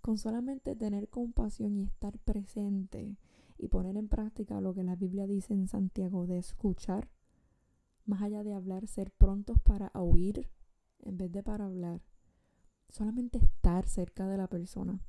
Con 0.00 0.19
solamente 0.19 0.76
tener 0.76 1.09
compasión 1.09 1.76
y 1.76 1.83
estar 1.83 2.19
presente 2.19 3.16
y 3.59 3.69
poner 3.69 3.97
en 3.97 4.09
práctica 4.09 4.61
lo 4.61 4.75
que 4.75 4.83
la 4.83 4.97
Biblia 4.97 5.26
dice 5.26 5.52
en 5.52 5.69
Santiago 5.69 6.26
de 6.26 6.38
escuchar, 6.38 7.09
más 8.07 8.23
allá 8.23 8.42
de 8.42 8.54
hablar, 8.54 8.87
ser 8.87 9.11
prontos 9.12 9.61
para 9.61 9.90
oír 9.95 10.49
en 11.00 11.16
vez 11.16 11.30
de 11.30 11.42
para 11.42 11.66
hablar. 11.66 12.00
Solamente 12.88 13.38
estar 13.38 13.87
cerca 13.87 14.26
de 14.26 14.37
la 14.37 14.49
persona. 14.49 15.00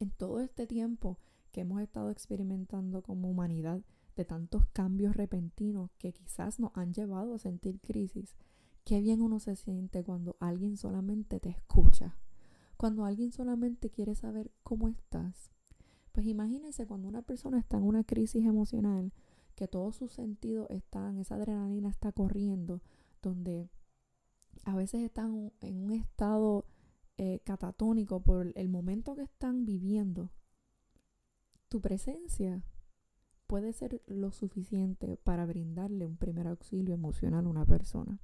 En 0.00 0.10
todo 0.10 0.40
este 0.40 0.66
tiempo 0.66 1.18
que 1.52 1.60
hemos 1.60 1.80
estado 1.80 2.10
experimentando 2.10 3.02
como 3.02 3.30
humanidad, 3.30 3.82
de 4.16 4.24
tantos 4.24 4.66
cambios 4.72 5.16
repentinos 5.16 5.90
que 5.98 6.12
quizás 6.12 6.60
nos 6.60 6.72
han 6.74 6.92
llevado 6.92 7.34
a 7.34 7.38
sentir 7.38 7.80
crisis, 7.80 8.36
qué 8.84 9.00
bien 9.00 9.22
uno 9.22 9.38
se 9.38 9.56
siente 9.56 10.04
cuando 10.04 10.36
alguien 10.40 10.76
solamente 10.76 11.40
te 11.40 11.50
escucha, 11.50 12.16
cuando 12.82 13.04
alguien 13.04 13.30
solamente 13.30 13.90
quiere 13.90 14.16
saber 14.16 14.50
cómo 14.64 14.88
estás. 14.88 15.52
Pues 16.10 16.26
imagínense 16.26 16.84
cuando 16.84 17.06
una 17.06 17.22
persona 17.22 17.60
está 17.60 17.76
en 17.76 17.84
una 17.84 18.02
crisis 18.02 18.44
emocional, 18.44 19.12
que 19.54 19.68
todos 19.68 19.94
sus 19.94 20.10
sentidos 20.10 20.66
están, 20.68 21.16
esa 21.18 21.36
adrenalina 21.36 21.88
está 21.88 22.10
corriendo, 22.10 22.82
donde 23.22 23.70
a 24.64 24.74
veces 24.74 25.04
están 25.04 25.52
en 25.60 25.76
un 25.76 25.92
estado 25.92 26.66
eh, 27.18 27.38
catatónico 27.44 28.24
por 28.24 28.50
el 28.56 28.68
momento 28.68 29.14
que 29.14 29.22
están 29.22 29.64
viviendo. 29.64 30.32
Tu 31.68 31.80
presencia 31.80 32.64
puede 33.46 33.72
ser 33.74 34.02
lo 34.08 34.32
suficiente 34.32 35.18
para 35.18 35.46
brindarle 35.46 36.04
un 36.04 36.16
primer 36.16 36.48
auxilio 36.48 36.94
emocional 36.94 37.46
a 37.46 37.48
una 37.48 37.64
persona. 37.64 38.20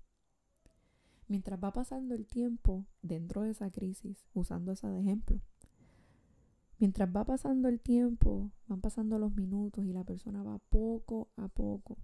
Mientras 1.29 1.63
va 1.63 1.73
pasando 1.73 2.15
el 2.15 2.27
tiempo 2.27 2.87
dentro 3.03 3.43
de 3.43 3.51
esa 3.51 3.71
crisis, 3.71 4.27
usando 4.35 4.73
esa 4.73 4.91
de 4.91 5.01
ejemplo, 5.01 5.41
mientras 6.79 7.09
va 7.15 7.25
pasando 7.25 7.69
el 7.69 7.81
tiempo, 7.81 8.51
van 8.67 8.81
pasando 8.81 9.19
los 9.19 9.35
minutos 9.35 9.85
y 9.85 9.93
la 9.93 10.05
persona 10.05 10.43
va 10.43 10.59
poco 10.59 11.29
a 11.37 11.49
poco, 11.49 11.99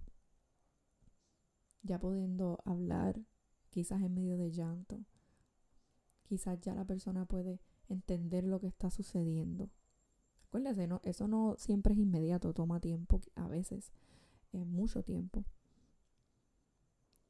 ya 1.81 1.99
pudiendo 1.99 2.59
hablar, 2.65 3.19
quizás 3.71 4.01
en 4.01 4.13
medio 4.13 4.37
de 4.37 4.51
llanto, 4.51 5.03
quizás 6.23 6.61
ya 6.61 6.73
la 6.75 6.85
persona 6.85 7.25
puede 7.25 7.59
entender 7.89 8.43
lo 8.43 8.59
que 8.59 8.67
está 8.67 8.89
sucediendo 8.89 9.69
Acuérdese, 10.55 10.87
no, 10.87 11.01
eso 11.03 11.27
no 11.27 11.55
siempre 11.57 11.91
es 11.93 11.99
inmediato, 11.99 12.53
toma 12.53 12.79
tiempo, 12.79 13.19
a 13.35 13.49
veces, 13.49 13.91
es 14.53 14.65
mucho 14.65 15.03
tiempo. 15.03 15.43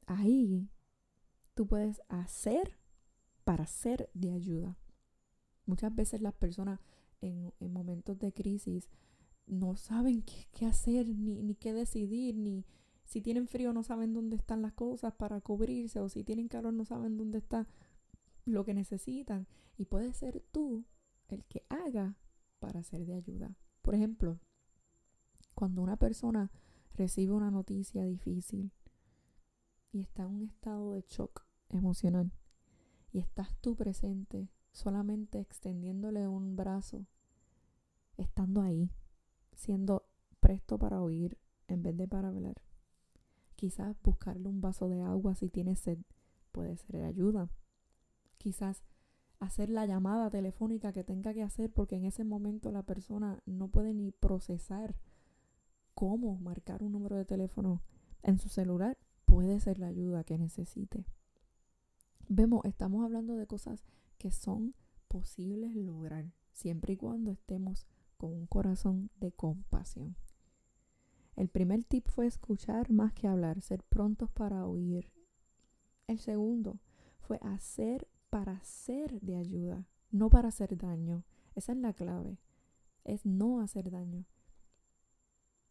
Ahí 0.06 0.68
tú 1.56 1.66
puedes 1.66 2.02
hacer 2.08 2.78
para 3.44 3.66
ser 3.66 4.10
de 4.12 4.30
ayuda. 4.30 4.76
Muchas 5.64 5.92
veces 5.94 6.20
las 6.20 6.34
personas 6.34 6.80
en, 7.22 7.52
en 7.58 7.72
momentos 7.72 8.18
de 8.18 8.32
crisis 8.32 8.90
no 9.46 9.74
saben 9.76 10.22
qué, 10.22 10.46
qué 10.52 10.66
hacer, 10.66 11.08
ni, 11.08 11.42
ni 11.42 11.54
qué 11.54 11.72
decidir, 11.72 12.36
ni 12.36 12.66
si 13.04 13.22
tienen 13.22 13.48
frío 13.48 13.72
no 13.72 13.82
saben 13.82 14.12
dónde 14.12 14.36
están 14.36 14.60
las 14.60 14.74
cosas 14.74 15.14
para 15.14 15.40
cubrirse, 15.40 15.98
o 16.00 16.10
si 16.10 16.24
tienen 16.24 16.48
calor 16.48 16.74
no 16.74 16.84
saben 16.84 17.16
dónde 17.16 17.38
está 17.38 17.66
lo 18.44 18.64
que 18.64 18.74
necesitan. 18.74 19.48
Y 19.78 19.86
puede 19.86 20.12
ser 20.12 20.44
tú 20.52 20.84
el 21.28 21.44
que 21.46 21.64
haga 21.70 22.18
para 22.58 22.82
ser 22.82 23.06
de 23.06 23.14
ayuda. 23.14 23.56
Por 23.80 23.94
ejemplo, 23.94 24.40
cuando 25.54 25.80
una 25.80 25.96
persona 25.96 26.50
recibe 26.92 27.32
una 27.32 27.50
noticia 27.50 28.04
difícil 28.04 28.72
y 29.90 30.00
está 30.00 30.24
en 30.24 30.34
un 30.34 30.42
estado 30.42 30.92
de 30.92 31.02
shock 31.08 31.45
emocional 31.70 32.32
y 33.12 33.18
estás 33.18 33.54
tú 33.60 33.76
presente 33.76 34.48
solamente 34.72 35.40
extendiéndole 35.40 36.28
un 36.28 36.54
brazo, 36.54 37.06
estando 38.16 38.62
ahí, 38.62 38.90
siendo 39.54 40.06
presto 40.40 40.78
para 40.78 41.00
oír 41.00 41.38
en 41.68 41.82
vez 41.82 41.96
de 41.96 42.06
para 42.06 42.28
hablar. 42.28 42.56
Quizás 43.54 43.96
buscarle 44.02 44.48
un 44.48 44.60
vaso 44.60 44.88
de 44.88 45.00
agua 45.00 45.34
si 45.34 45.48
tiene 45.48 45.76
sed 45.76 45.98
puede 46.52 46.76
ser 46.76 47.02
ayuda. 47.04 47.48
Quizás 48.38 48.82
hacer 49.38 49.70
la 49.70 49.86
llamada 49.86 50.30
telefónica 50.30 50.92
que 50.92 51.04
tenga 51.04 51.32
que 51.34 51.42
hacer 51.42 51.72
porque 51.72 51.96
en 51.96 52.04
ese 52.04 52.24
momento 52.24 52.70
la 52.70 52.82
persona 52.82 53.42
no 53.46 53.68
puede 53.68 53.94
ni 53.94 54.10
procesar 54.10 54.94
cómo 55.94 56.36
marcar 56.36 56.82
un 56.82 56.92
número 56.92 57.16
de 57.16 57.24
teléfono 57.24 57.82
en 58.22 58.38
su 58.38 58.48
celular 58.48 58.98
puede 59.24 59.58
ser 59.60 59.78
la 59.78 59.86
ayuda 59.86 60.24
que 60.24 60.38
necesite. 60.38 61.06
Vemos, 62.28 62.64
estamos 62.64 63.04
hablando 63.04 63.36
de 63.36 63.46
cosas 63.46 63.84
que 64.18 64.32
son 64.32 64.74
posibles 65.06 65.76
lograr 65.76 66.32
siempre 66.50 66.94
y 66.94 66.96
cuando 66.96 67.30
estemos 67.30 67.86
con 68.16 68.32
un 68.32 68.46
corazón 68.46 69.10
de 69.20 69.30
compasión. 69.30 70.16
El 71.36 71.48
primer 71.48 71.84
tip 71.84 72.08
fue 72.08 72.26
escuchar 72.26 72.90
más 72.90 73.12
que 73.12 73.28
hablar, 73.28 73.60
ser 73.60 73.84
prontos 73.84 74.28
para 74.30 74.66
oír. 74.66 75.12
El 76.08 76.18
segundo 76.18 76.80
fue 77.20 77.38
hacer 77.42 78.08
para 78.28 78.60
ser 78.64 79.20
de 79.20 79.36
ayuda, 79.36 79.86
no 80.10 80.28
para 80.28 80.48
hacer 80.48 80.76
daño. 80.76 81.24
Esa 81.54 81.72
es 81.72 81.78
la 81.78 81.92
clave, 81.92 82.40
es 83.04 83.24
no 83.24 83.60
hacer 83.60 83.90
daño. 83.90 84.24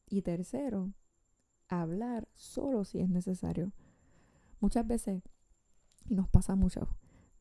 Y 0.07 0.21
tercero, 0.21 0.93
hablar 1.67 2.29
solo 2.33 2.85
si 2.85 3.00
es 3.00 3.09
necesario. 3.09 3.74
Muchas 4.62 4.88
veces, 4.88 5.21
y 6.07 6.15
nos 6.15 6.29
pasa 6.29 6.55
mucho, 6.55 6.88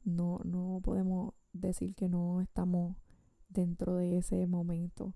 no, 0.05 0.41
no 0.45 0.81
podemos 0.83 1.35
decir 1.53 1.95
que 1.95 2.09
no 2.09 2.41
estamos 2.41 2.97
dentro 3.49 3.97
de 3.97 4.19
ese 4.19 4.47
momento 4.47 5.15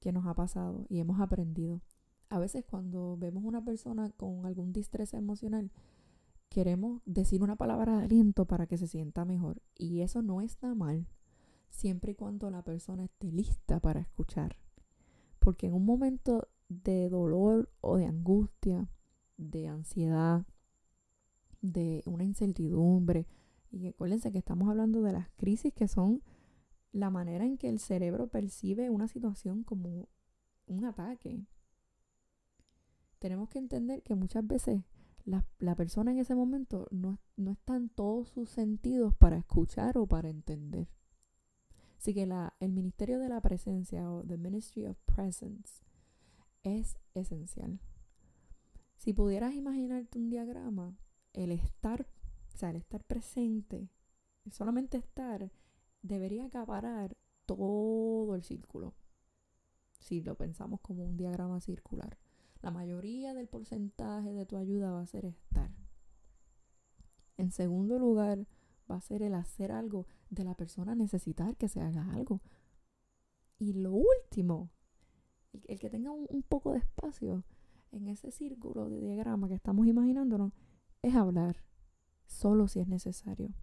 que 0.00 0.12
nos 0.12 0.26
ha 0.26 0.34
pasado 0.34 0.84
y 0.88 1.00
hemos 1.00 1.20
aprendido. 1.20 1.82
A 2.28 2.38
veces 2.38 2.64
cuando 2.64 3.16
vemos 3.16 3.44
una 3.44 3.64
persona 3.64 4.10
con 4.10 4.44
algún 4.46 4.72
distrés 4.72 5.14
emocional, 5.14 5.70
queremos 6.48 7.02
decir 7.04 7.42
una 7.42 7.56
palabra 7.56 7.98
de 7.98 8.04
aliento 8.04 8.46
para 8.46 8.66
que 8.66 8.78
se 8.78 8.88
sienta 8.88 9.24
mejor. 9.24 9.62
Y 9.76 10.00
eso 10.00 10.22
no 10.22 10.40
está 10.40 10.74
mal, 10.74 11.06
siempre 11.70 12.12
y 12.12 12.14
cuando 12.14 12.50
la 12.50 12.62
persona 12.62 13.04
esté 13.04 13.30
lista 13.30 13.80
para 13.80 14.00
escuchar. 14.00 14.56
Porque 15.38 15.66
en 15.68 15.74
un 15.74 15.84
momento 15.84 16.48
de 16.68 17.08
dolor 17.08 17.70
o 17.80 17.96
de 17.96 18.06
angustia, 18.06 18.88
de 19.36 19.68
ansiedad, 19.68 20.44
de 21.62 22.02
una 22.06 22.24
incertidumbre, 22.24 23.26
y 23.70 23.88
acuérdense 23.88 24.32
que 24.32 24.38
estamos 24.38 24.68
hablando 24.68 25.02
de 25.02 25.12
las 25.12 25.28
crisis 25.36 25.72
que 25.72 25.88
son 25.88 26.22
la 26.92 27.10
manera 27.10 27.44
en 27.44 27.58
que 27.58 27.68
el 27.68 27.78
cerebro 27.78 28.28
percibe 28.28 28.90
una 28.90 29.08
situación 29.08 29.64
como 29.64 30.08
un 30.66 30.84
ataque. 30.84 31.44
Tenemos 33.18 33.48
que 33.48 33.58
entender 33.58 34.02
que 34.02 34.14
muchas 34.14 34.46
veces 34.46 34.82
la, 35.24 35.74
persona 35.74 36.12
en 36.12 36.18
ese 36.18 36.34
momento 36.34 36.86
no, 36.90 37.20
no 37.36 37.52
está 37.52 37.76
en 37.76 37.88
todos 37.88 38.28
sus 38.28 38.48
sentidos 38.48 39.14
para 39.14 39.36
escuchar 39.36 39.98
o 39.98 40.06
para 40.06 40.30
entender. 40.30 40.88
Así 41.98 42.14
que 42.14 42.26
la, 42.26 42.54
el 42.60 42.72
ministerio 42.72 43.18
de 43.18 43.28
la 43.28 43.40
presencia 43.40 44.10
o 44.10 44.22
the 44.24 44.36
ministry 44.36 44.86
of 44.86 44.96
presence 45.04 45.84
es 46.62 46.98
esencial. 47.14 47.80
Si 48.96 49.12
pudieras 49.12 49.54
imaginarte 49.54 50.18
un 50.18 50.30
diagrama, 50.30 50.96
el 51.36 51.52
estar, 51.52 52.08
o 52.54 52.56
sea, 52.56 52.70
el 52.70 52.76
estar 52.76 53.04
presente, 53.04 53.88
solamente 54.50 54.96
estar, 54.96 55.52
debería 56.02 56.46
acaparar 56.46 57.16
todo 57.44 58.34
el 58.34 58.42
círculo. 58.42 58.94
Si 60.00 60.22
lo 60.22 60.34
pensamos 60.34 60.80
como 60.80 61.04
un 61.04 61.16
diagrama 61.16 61.60
circular. 61.60 62.18
La 62.62 62.70
mayoría 62.70 63.34
del 63.34 63.48
porcentaje 63.48 64.32
de 64.32 64.46
tu 64.46 64.56
ayuda 64.56 64.90
va 64.90 65.02
a 65.02 65.06
ser 65.06 65.26
estar. 65.26 65.70
En 67.36 67.50
segundo 67.50 67.98
lugar, 67.98 68.46
va 68.90 68.96
a 68.96 69.00
ser 69.00 69.22
el 69.22 69.34
hacer 69.34 69.72
algo 69.72 70.06
de 70.30 70.44
la 70.44 70.54
persona 70.54 70.94
necesitar 70.94 71.56
que 71.56 71.68
se 71.68 71.80
haga 71.80 72.12
algo. 72.12 72.40
Y 73.58 73.74
lo 73.74 73.92
último, 73.92 74.70
el, 75.52 75.78
que 75.78 75.90
tenga 75.90 76.10
un, 76.10 76.26
un, 76.30 76.42
poco 76.42 76.72
de 76.72 76.78
espacio 76.78 77.44
en 77.92 78.08
ese 78.08 78.30
círculo 78.30 78.88
de 78.88 79.00
diagrama 79.00 79.48
que 79.48 79.54
estamos 79.54 79.86
imaginándonos, 79.86 80.52
es 81.08 81.14
hablar, 81.14 81.62
solo 82.26 82.68
si 82.68 82.80
es 82.80 82.88
necesario. 82.88 83.54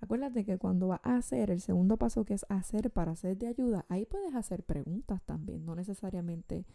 Acuérdate 0.00 0.44
que 0.44 0.58
cuando 0.58 0.88
vas 0.88 1.00
a 1.04 1.16
hacer 1.16 1.50
el 1.50 1.60
segundo 1.60 1.96
paso 1.96 2.24
que 2.24 2.34
es 2.34 2.44
hacer 2.48 2.90
para 2.90 3.14
ser 3.14 3.38
de 3.38 3.46
ayuda, 3.46 3.86
ahí 3.88 4.04
puedes 4.04 4.34
hacer 4.34 4.64
preguntas 4.64 5.22
también, 5.22 5.64
no 5.64 5.76
necesariamente 5.76 6.66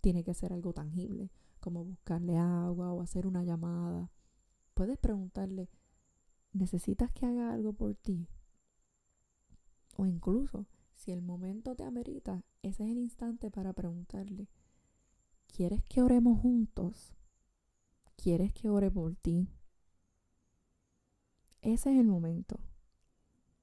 tiene 0.00 0.24
que 0.24 0.34
ser 0.34 0.52
algo 0.52 0.72
tangible, 0.72 1.30
como 1.60 1.84
buscarle 1.84 2.36
agua 2.36 2.92
o 2.92 3.00
hacer 3.00 3.26
una 3.26 3.44
llamada. 3.44 4.10
Puedes 4.74 4.98
preguntarle, 4.98 5.70
¿necesitas 6.52 7.12
que 7.12 7.24
haga 7.24 7.52
algo 7.52 7.72
por 7.72 7.94
ti? 7.94 8.26
O 9.96 10.06
incluso, 10.06 10.66
si 10.94 11.12
el 11.12 11.22
momento 11.22 11.76
te 11.76 11.84
amerita, 11.84 12.44
ese 12.62 12.84
es 12.84 12.90
el 12.90 12.98
instante 12.98 13.50
para 13.50 13.72
preguntarle, 13.72 14.48
¿quieres 15.46 15.84
que 15.84 16.02
oremos 16.02 16.40
juntos? 16.40 17.14
¿Quieres 18.22 18.52
que 18.52 18.68
ore 18.68 18.88
por 18.88 19.16
ti? 19.16 19.48
Ese 21.60 21.92
es 21.92 21.98
el 21.98 22.06
momento. 22.06 22.60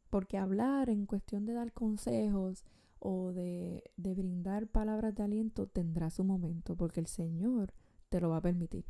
Porque 0.10 0.38
hablar 0.38 0.90
en 0.90 1.06
cuestión 1.06 1.46
de 1.46 1.54
dar 1.54 1.72
consejos 1.72 2.66
o 3.00 3.32
de, 3.32 3.90
brindar 3.96 4.68
palabras 4.68 5.16
de 5.16 5.24
aliento 5.24 5.68
tendrá 5.68 6.10
su 6.10 6.26
momento, 6.26 6.76
porque 6.76 7.00
el 7.00 7.08
Señor 7.08 7.74
te 8.10 8.20
lo 8.20 8.32
va 8.32 8.38
a 8.38 8.42
permitir. 8.42 8.84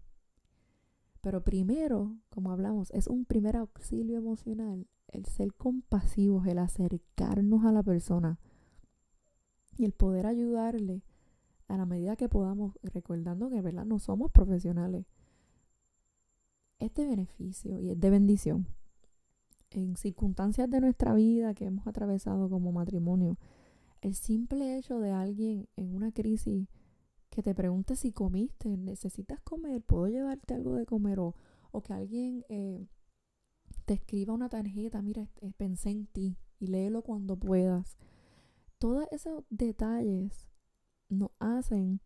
Pero 1.22 1.44
primero, 1.44 2.18
como 2.32 2.52
hablamos, 2.52 2.90
es 2.90 3.06
un 3.06 3.26
primer 3.26 3.56
auxilio 3.56 4.18
emocional, 4.18 4.88
el 5.10 5.28
ser 5.28 5.54
compasivos, 5.54 6.48
el 6.48 6.58
acercarnos 6.58 7.64
a 7.64 7.72
la 7.72 7.84
persona 7.84 8.40
y 9.78 9.86
el 9.86 9.92
poder 9.92 10.26
ayudarle 10.26 11.04
a 11.68 11.78
la 11.78 11.86
medida 11.86 12.16
que 12.16 12.28
podamos, 12.28 12.74
recordando 12.82 13.52
que 13.52 13.62
¿verdad? 13.62 13.86
no 13.86 14.00
somos 14.00 14.32
profesionales. 14.32 15.06
Es 16.80 16.94
de 16.94 17.06
beneficio 17.06 17.80
y 17.80 17.89
es 17.92 18.00
de 18.00 18.10
bendición. 18.10 18.68
En 19.70 19.96
circunstancias 19.98 20.70
de 20.70 20.82
nuestra 20.82 21.13
vida 21.13 21.54
que 21.54 21.65
hemos 21.65 21.86
atravesado 21.86 22.50
como 22.50 22.72
matrimonio, 22.72 23.38
el 24.02 24.15
simple 24.15 24.78
hecho 24.78 25.00
de 25.00 25.12
alguien 25.12 25.68
en 25.76 25.94
una 25.94 26.12
crisis 26.12 26.68
que 27.30 27.44
te 27.44 27.54
pregunte 27.54 27.96
si 27.96 28.12
comiste, 28.12 28.78
necesitas 28.78 29.39
comer, 29.42 29.82
puedo 29.82 30.08
llevarte 30.08 30.56
algo 30.56 30.76
de 30.76 30.86
comer 30.86 31.20
o, 31.20 31.36
que 31.84 31.94
alguien 31.94 32.44
eh, 32.50 32.88
te 33.86 33.94
escriba 33.96 34.34
una 34.34 34.50
tarjeta, 34.50 35.02
mira, 35.02 35.28
pensé 35.58 35.92
en 35.92 36.08
ti 36.08 36.38
y 36.60 36.68
léelo 36.68 37.02
cuando 37.02 37.38
puedas. 37.38 37.98
Todos 38.78 39.06
esos 39.12 39.44
detalles 39.50 40.48
nos 41.10 41.32
hacen 41.39 42.02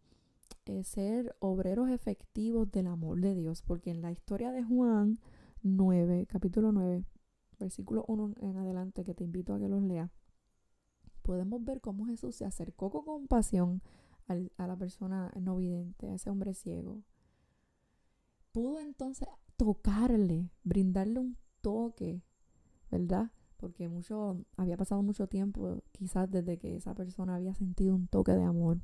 eh, 0.65 0.83
ser 0.83 1.35
obreros 1.39 1.89
efectivos 1.89 2.71
del 2.71 2.87
amor 2.87 3.19
de 3.21 3.35
Dios, 3.35 3.61
porque 3.61 3.91
en 3.91 4.01
la 4.01 4.11
historia 4.11 4.51
de 4.51 4.63
Juan 4.63 5.19
9, 5.61 6.25
capítulo 6.27 6.71
9, 6.71 7.03
versículo 7.59 8.05
1 8.07 8.35
en 8.41 8.57
adelante, 8.57 9.03
que 9.03 9.13
te 9.13 9.23
invito 9.23 9.53
a 9.53 9.59
que 9.59 9.69
los 9.69 9.83
leas, 9.83 10.11
podemos 11.21 11.63
ver 11.63 11.81
cómo 11.81 12.05
Jesús 12.05 12.35
se 12.35 12.45
acercó 12.45 12.91
con 12.91 13.05
compasión 13.05 13.81
a 14.27 14.67
la 14.67 14.77
persona 14.77 15.31
no 15.39 15.57
vidente, 15.57 16.09
a 16.09 16.15
ese 16.15 16.29
hombre 16.29 16.53
ciego. 16.53 17.03
Pudo 18.51 18.79
entonces 18.79 19.27
tocarle, 19.57 20.49
brindarle 20.63 21.19
un 21.19 21.37
toque, 21.61 22.21
¿verdad? 22.91 23.31
Porque 23.57 23.87
mucho, 23.87 24.45
había 24.57 24.77
pasado 24.77 25.01
mucho 25.01 25.27
tiempo 25.27 25.81
quizás 25.91 26.29
desde 26.29 26.57
que 26.57 26.75
esa 26.75 26.93
persona 26.93 27.35
había 27.35 27.53
sentido 27.53 27.95
un 27.95 28.07
toque 28.07 28.33
de 28.33 28.43
amor. 28.43 28.79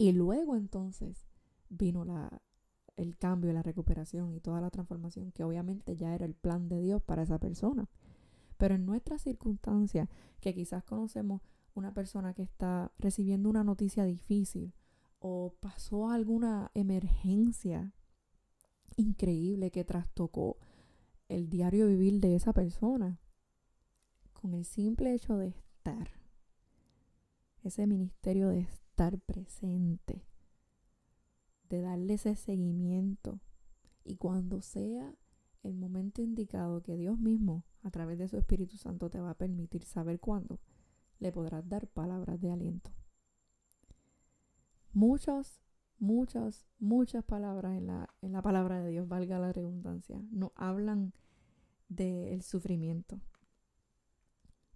Y 0.00 0.12
luego 0.12 0.56
entonces 0.56 1.26
vino 1.68 2.06
la, 2.06 2.40
el 2.96 3.18
cambio, 3.18 3.52
la 3.52 3.62
recuperación 3.62 4.32
y 4.32 4.40
toda 4.40 4.62
la 4.62 4.70
transformación 4.70 5.30
que 5.30 5.44
obviamente 5.44 5.94
ya 5.94 6.14
era 6.14 6.24
el 6.24 6.32
plan 6.32 6.70
de 6.70 6.80
Dios 6.80 7.02
para 7.02 7.22
esa 7.22 7.38
persona. 7.38 7.86
Pero 8.56 8.76
en 8.76 8.86
nuestras 8.86 9.20
circunstancias, 9.20 10.08
que 10.40 10.54
quizás 10.54 10.84
conocemos 10.84 11.42
una 11.74 11.92
persona 11.92 12.32
que 12.32 12.40
está 12.40 12.90
recibiendo 12.98 13.50
una 13.50 13.62
noticia 13.62 14.04
difícil 14.04 14.72
o 15.18 15.52
pasó 15.60 16.08
alguna 16.08 16.70
emergencia 16.72 17.92
increíble 18.96 19.70
que 19.70 19.84
trastocó 19.84 20.56
el 21.28 21.50
diario 21.50 21.86
vivir 21.88 22.20
de 22.20 22.36
esa 22.36 22.54
persona, 22.54 23.20
con 24.32 24.54
el 24.54 24.64
simple 24.64 25.12
hecho 25.12 25.36
de 25.36 25.48
estar, 25.48 26.08
ese 27.62 27.86
ministerio 27.86 28.48
de 28.48 28.60
estar 28.60 28.89
presente, 29.08 30.22
de 31.70 31.80
darle 31.80 32.14
ese 32.14 32.34
seguimiento 32.34 33.40
y 34.04 34.16
cuando 34.16 34.60
sea 34.60 35.14
el 35.62 35.74
momento 35.74 36.22
indicado 36.22 36.82
que 36.82 36.96
Dios 36.96 37.18
mismo, 37.18 37.64
a 37.82 37.90
través 37.90 38.18
de 38.18 38.28
su 38.28 38.36
Espíritu 38.36 38.76
Santo, 38.76 39.08
te 39.08 39.20
va 39.20 39.30
a 39.30 39.38
permitir 39.38 39.84
saber 39.84 40.20
cuándo, 40.20 40.60
le 41.18 41.32
podrás 41.32 41.66
dar 41.68 41.86
palabras 41.86 42.40
de 42.40 42.50
aliento. 42.50 42.90
Muchos, 44.92 45.62
muchas, 45.98 46.66
muchas 46.78 47.24
palabras 47.24 47.78
en 47.78 47.86
la, 47.86 48.14
en 48.20 48.32
la 48.32 48.42
palabra 48.42 48.82
de 48.82 48.90
Dios, 48.90 49.08
valga 49.08 49.38
la 49.38 49.52
redundancia, 49.52 50.20
no 50.30 50.52
hablan 50.56 51.12
del 51.88 52.42
sufrimiento. 52.42 53.20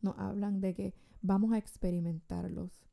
Nos 0.01 0.19
hablan 0.19 0.61
de 0.61 0.75
que 0.75 0.95
vamos 1.23 1.53
a 1.53 1.59
experimentarlos. 1.59 2.85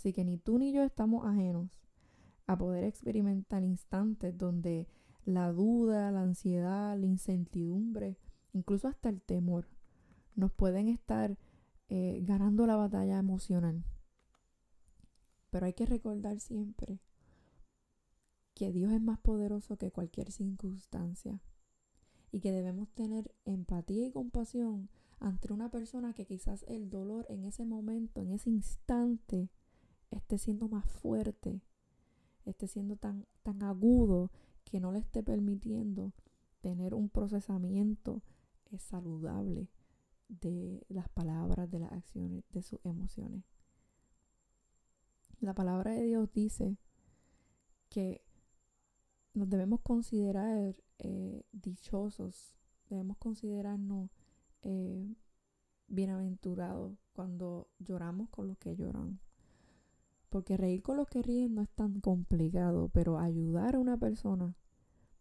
Así 0.00 0.14
que 0.14 0.24
ni 0.24 0.38
tú 0.38 0.58
ni 0.58 0.72
yo 0.72 0.82
estamos 0.82 1.26
ajenos 1.26 1.78
a 2.46 2.56
poder 2.56 2.84
experimentar 2.84 3.62
instantes 3.62 4.38
donde 4.38 4.88
la 5.26 5.52
duda, 5.52 6.10
la 6.10 6.22
ansiedad, 6.22 6.98
la 6.98 7.04
incertidumbre, 7.04 8.16
incluso 8.54 8.88
hasta 8.88 9.10
el 9.10 9.20
temor, 9.20 9.68
nos 10.36 10.52
pueden 10.52 10.88
estar 10.88 11.36
eh, 11.90 12.22
ganando 12.22 12.66
la 12.66 12.76
batalla 12.76 13.18
emocional. 13.18 13.84
Pero 15.50 15.66
hay 15.66 15.74
que 15.74 15.84
recordar 15.84 16.40
siempre 16.40 16.98
que 18.54 18.72
Dios 18.72 18.92
es 18.92 19.02
más 19.02 19.18
poderoso 19.18 19.76
que 19.76 19.92
cualquier 19.92 20.32
circunstancia 20.32 21.42
y 22.32 22.40
que 22.40 22.52
debemos 22.52 22.88
tener 22.94 23.34
empatía 23.44 24.06
y 24.06 24.12
compasión 24.12 24.88
ante 25.18 25.52
una 25.52 25.70
persona 25.70 26.14
que 26.14 26.24
quizás 26.24 26.64
el 26.68 26.88
dolor 26.88 27.26
en 27.28 27.44
ese 27.44 27.66
momento, 27.66 28.22
en 28.22 28.30
ese 28.30 28.48
instante, 28.48 29.50
esté 30.10 30.38
siendo 30.38 30.68
más 30.68 30.84
fuerte, 30.86 31.60
esté 32.44 32.66
siendo 32.66 32.96
tan, 32.96 33.26
tan 33.42 33.62
agudo 33.62 34.30
que 34.64 34.80
no 34.80 34.92
le 34.92 35.00
esté 35.00 35.22
permitiendo 35.22 36.12
tener 36.60 36.94
un 36.94 37.08
procesamiento 37.08 38.22
saludable 38.78 39.68
de 40.28 40.84
las 40.88 41.08
palabras, 41.08 41.70
de 41.70 41.80
las 41.80 41.92
acciones, 41.92 42.44
de 42.50 42.62
sus 42.62 42.78
emociones. 42.84 43.44
La 45.40 45.54
palabra 45.54 45.92
de 45.92 46.02
Dios 46.02 46.30
dice 46.32 46.76
que 47.88 48.22
nos 49.34 49.48
debemos 49.48 49.80
considerar 49.80 50.76
eh, 50.98 51.42
dichosos, 51.52 52.54
debemos 52.88 53.16
considerarnos 53.18 54.10
eh, 54.62 55.14
bienaventurados 55.88 56.98
cuando 57.12 57.68
lloramos 57.78 58.28
con 58.30 58.48
los 58.48 58.58
que 58.58 58.76
lloran. 58.76 59.18
Porque 60.30 60.56
reír 60.56 60.82
con 60.82 60.96
los 60.96 61.08
que 61.08 61.22
ríen 61.22 61.54
no 61.54 61.62
es 61.62 61.70
tan 61.70 62.00
complicado, 62.00 62.88
pero 62.88 63.18
ayudar 63.18 63.76
a 63.76 63.80
una 63.80 63.98
persona 63.98 64.54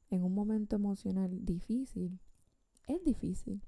en 0.09 0.23
un 0.23 0.33
momento 0.33 0.75
emocional 0.75 1.45
difícil 1.45 2.19
es 2.87 3.03
difícil. 3.03 3.61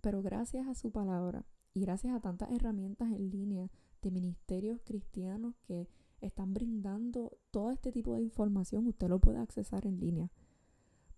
Pero 0.00 0.22
gracias 0.22 0.66
a 0.66 0.74
su 0.74 0.90
palabra 0.90 1.44
y 1.74 1.80
gracias 1.80 2.14
a 2.14 2.20
tantas 2.20 2.50
herramientas 2.50 3.10
en 3.12 3.30
línea 3.30 3.70
de 4.02 4.10
ministerios 4.10 4.80
cristianos 4.84 5.54
que 5.62 5.88
están 6.20 6.54
brindando 6.54 7.38
todo 7.50 7.70
este 7.70 7.92
tipo 7.92 8.14
de 8.14 8.22
información, 8.22 8.86
usted 8.86 9.08
lo 9.08 9.20
puede 9.20 9.38
accesar 9.38 9.86
en 9.86 9.98
línea. 9.98 10.30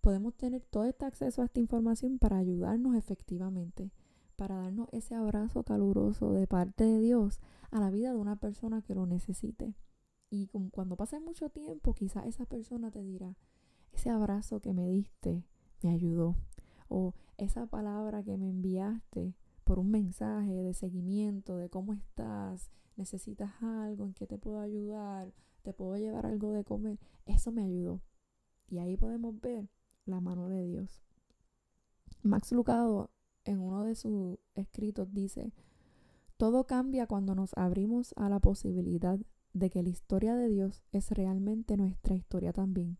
Podemos 0.01 0.35
tener 0.35 0.61
todo 0.61 0.85
este 0.85 1.05
acceso 1.05 1.41
a 1.41 1.45
esta 1.45 1.59
información 1.59 2.19
para 2.19 2.37
ayudarnos 2.37 2.95
efectivamente, 2.95 3.91
para 4.35 4.57
darnos 4.57 4.89
ese 4.91 5.15
abrazo 5.15 5.63
caluroso 5.63 6.33
de 6.33 6.47
parte 6.47 6.83
de 6.83 6.99
Dios 6.99 7.39
a 7.71 7.79
la 7.79 7.89
vida 7.89 8.11
de 8.11 8.17
una 8.17 8.35
persona 8.35 8.81
que 8.81 8.95
lo 8.95 9.05
necesite. 9.05 9.73
Y 10.29 10.47
cuando 10.71 10.95
pase 10.95 11.19
mucho 11.19 11.49
tiempo, 11.49 11.93
quizás 11.93 12.25
esa 12.25 12.45
persona 12.45 12.91
te 12.91 13.01
dirá, 13.01 13.35
ese 13.93 14.09
abrazo 14.09 14.59
que 14.59 14.73
me 14.73 14.87
diste 14.87 15.43
me 15.81 15.91
ayudó. 15.91 16.35
O 16.87 17.13
esa 17.37 17.65
palabra 17.67 18.23
que 18.23 18.37
me 18.37 18.49
enviaste 18.49 19.33
por 19.63 19.79
un 19.79 19.89
mensaje 19.91 20.53
de 20.53 20.73
seguimiento 20.73 21.57
de 21.57 21.69
cómo 21.69 21.93
estás, 21.93 22.69
necesitas 22.95 23.51
algo, 23.61 24.05
en 24.05 24.13
qué 24.13 24.27
te 24.27 24.37
puedo 24.37 24.59
ayudar, 24.59 25.33
te 25.63 25.73
puedo 25.73 25.97
llevar 25.97 26.25
algo 26.25 26.51
de 26.51 26.63
comer, 26.63 26.99
eso 27.25 27.51
me 27.51 27.63
ayudó. 27.63 28.01
Y 28.67 28.79
ahí 28.79 28.97
podemos 28.97 29.39
ver 29.41 29.69
la 30.05 30.21
mano 30.21 30.49
de 30.49 30.63
Dios. 30.63 31.01
Max 32.21 32.51
Lucado 32.51 33.11
en 33.45 33.59
uno 33.59 33.83
de 33.83 33.95
sus 33.95 34.37
escritos 34.55 35.13
dice, 35.13 35.53
todo 36.37 36.65
cambia 36.65 37.07
cuando 37.07 37.33
nos 37.33 37.53
abrimos 37.55 38.13
a 38.17 38.27
la 38.27 38.39
posibilidad 38.39 39.19
de 39.53 39.69
que 39.69 39.83
la 39.83 39.89
historia 39.89 40.35
de 40.35 40.49
Dios 40.49 40.83
es 40.91 41.11
realmente 41.11 41.77
nuestra 41.77 42.15
historia 42.15 42.51
también. 42.51 42.97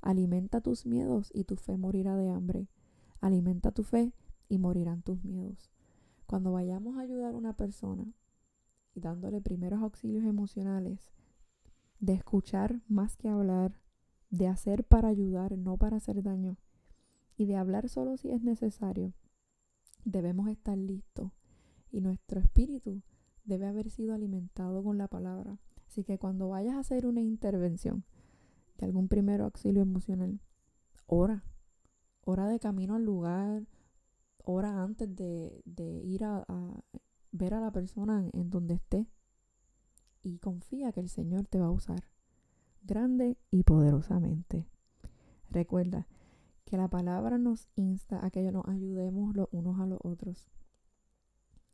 Alimenta 0.00 0.62
tus 0.62 0.86
miedos 0.86 1.30
y 1.34 1.44
tu 1.44 1.56
fe 1.56 1.76
morirá 1.76 2.16
de 2.16 2.30
hambre. 2.30 2.68
Alimenta 3.20 3.70
tu 3.70 3.82
fe 3.82 4.14
y 4.48 4.56
morirán 4.56 5.02
tus 5.02 5.22
miedos. 5.24 5.70
Cuando 6.26 6.52
vayamos 6.52 6.96
a 6.96 7.00
ayudar 7.00 7.34
a 7.34 7.36
una 7.36 7.52
persona 7.52 8.06
y 8.94 9.00
dándole 9.00 9.42
primeros 9.42 9.82
auxilios 9.82 10.24
emocionales, 10.24 11.12
de 11.98 12.14
escuchar 12.14 12.80
más 12.88 13.18
que 13.18 13.28
hablar, 13.28 13.74
de 14.30 14.48
hacer 14.48 14.84
para 14.84 15.08
ayudar, 15.08 15.58
no 15.58 15.76
para 15.76 15.98
hacer 15.98 16.22
daño, 16.22 16.56
y 17.36 17.44
de 17.44 17.56
hablar 17.56 17.88
solo 17.90 18.16
si 18.16 18.30
es 18.30 18.42
necesario, 18.42 19.12
debemos 20.04 20.48
estar 20.48 20.76
listos 20.76 21.32
y 21.90 22.00
nuestro 22.00 22.40
espíritu 22.40 23.02
debe 23.44 23.66
haber 23.66 23.90
sido 23.90 24.14
alimentado 24.14 24.82
con 24.82 24.98
la 24.98 25.08
palabra. 25.08 25.58
Así 25.86 26.04
que 26.04 26.18
cuando 26.18 26.48
vayas 26.48 26.74
a 26.74 26.80
hacer 26.80 27.06
una 27.06 27.20
intervención 27.20 28.04
de 28.78 28.86
algún 28.86 29.08
primer 29.08 29.40
auxilio 29.40 29.82
emocional, 29.82 30.40
ora, 31.06 31.44
ora 32.22 32.46
de 32.46 32.60
camino 32.60 32.94
al 32.94 33.04
lugar, 33.04 33.66
hora 34.44 34.82
antes 34.82 35.14
de, 35.14 35.62
ir 36.04 36.24
a, 36.24 36.44
ver 37.32 37.54
a 37.54 37.60
la 37.60 37.72
persona 37.72 38.28
en, 38.32 38.50
donde 38.50 38.74
esté. 38.74 39.08
Y 40.22 40.38
confía 40.38 40.92
que 40.92 41.00
el 41.00 41.08
Señor 41.08 41.46
te 41.46 41.58
va 41.58 41.66
a 41.66 41.72
usar 41.72 42.04
grande 42.82 43.38
y 43.50 43.64
poderosamente. 43.64 44.66
Recuerda 45.50 46.06
que 46.70 46.76
la 46.76 46.86
palabra 46.86 47.36
nos 47.36 47.66
insta 47.74 48.24
a 48.24 48.30
que 48.30 48.42
nos 48.52 48.64
ayudemos 48.68 49.34
los 49.34 49.48
unos 49.50 49.80
a 49.80 49.86
los 49.86 49.98
otros. 50.04 50.46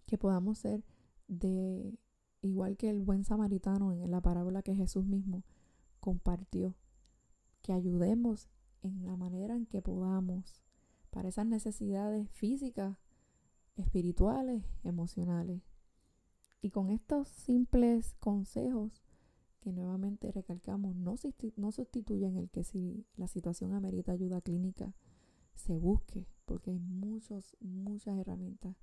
Que 0.06 0.16
podamos 0.16 0.56
ser 0.56 0.87
de 1.28 1.98
igual 2.40 2.78
que 2.78 2.88
el 2.88 3.02
buen 3.02 3.22
samaritano 3.22 3.92
en 3.92 4.11
la 4.11 4.22
parábola 4.22 4.62
que 4.62 4.74
Jesús 4.74 5.04
mismo 5.04 5.44
compartió. 6.00 6.74
Que 7.61 7.74
ayudemos 7.74 8.48
en 8.80 9.04
la 9.04 9.18
manera 9.18 9.54
en 9.54 9.66
que 9.66 9.82
podamos 9.82 10.62
para 11.11 11.28
esas 11.28 11.44
necesidades 11.44 12.30
físicas, 12.30 12.96
espirituales, 13.76 14.64
emocionales. 14.82 15.61
Y 16.62 16.70
con 16.70 16.88
estos 16.88 17.28
simples 17.28 18.14
consejos 18.14 19.04
que 19.66 19.72
nuevamente 19.72 20.31
recalcamos, 20.31 20.94
no, 20.94 21.16
no 21.57 21.72
sustituyen 21.72 22.37
el 22.37 22.48
que 22.50 22.62
si 22.62 23.05
la 23.16 23.26
situación 23.26 23.74
amerita 23.74 24.12
ayuda 24.12 24.40
clínica, 24.40 24.94
se 25.57 25.76
busque, 25.76 26.29
porque 26.44 26.70
hay 26.70 26.79
muchos, 26.79 27.57
muchas 27.59 28.16
herramientas 28.16 28.76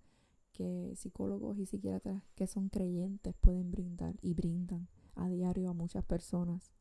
que 0.52 0.92
psicólogos 0.98 1.58
y 1.58 1.66
psiquiatras 1.66 2.22
que 2.36 2.48
son 2.48 2.68
creyentes 2.68 3.34
pueden 3.40 3.72
brindar 3.72 4.18
y 4.22 4.34
brindan 4.34 4.90
a 5.16 5.30
diario 5.30 5.70
a 5.70 5.74
muchas 5.74 6.04
personas 6.04 6.74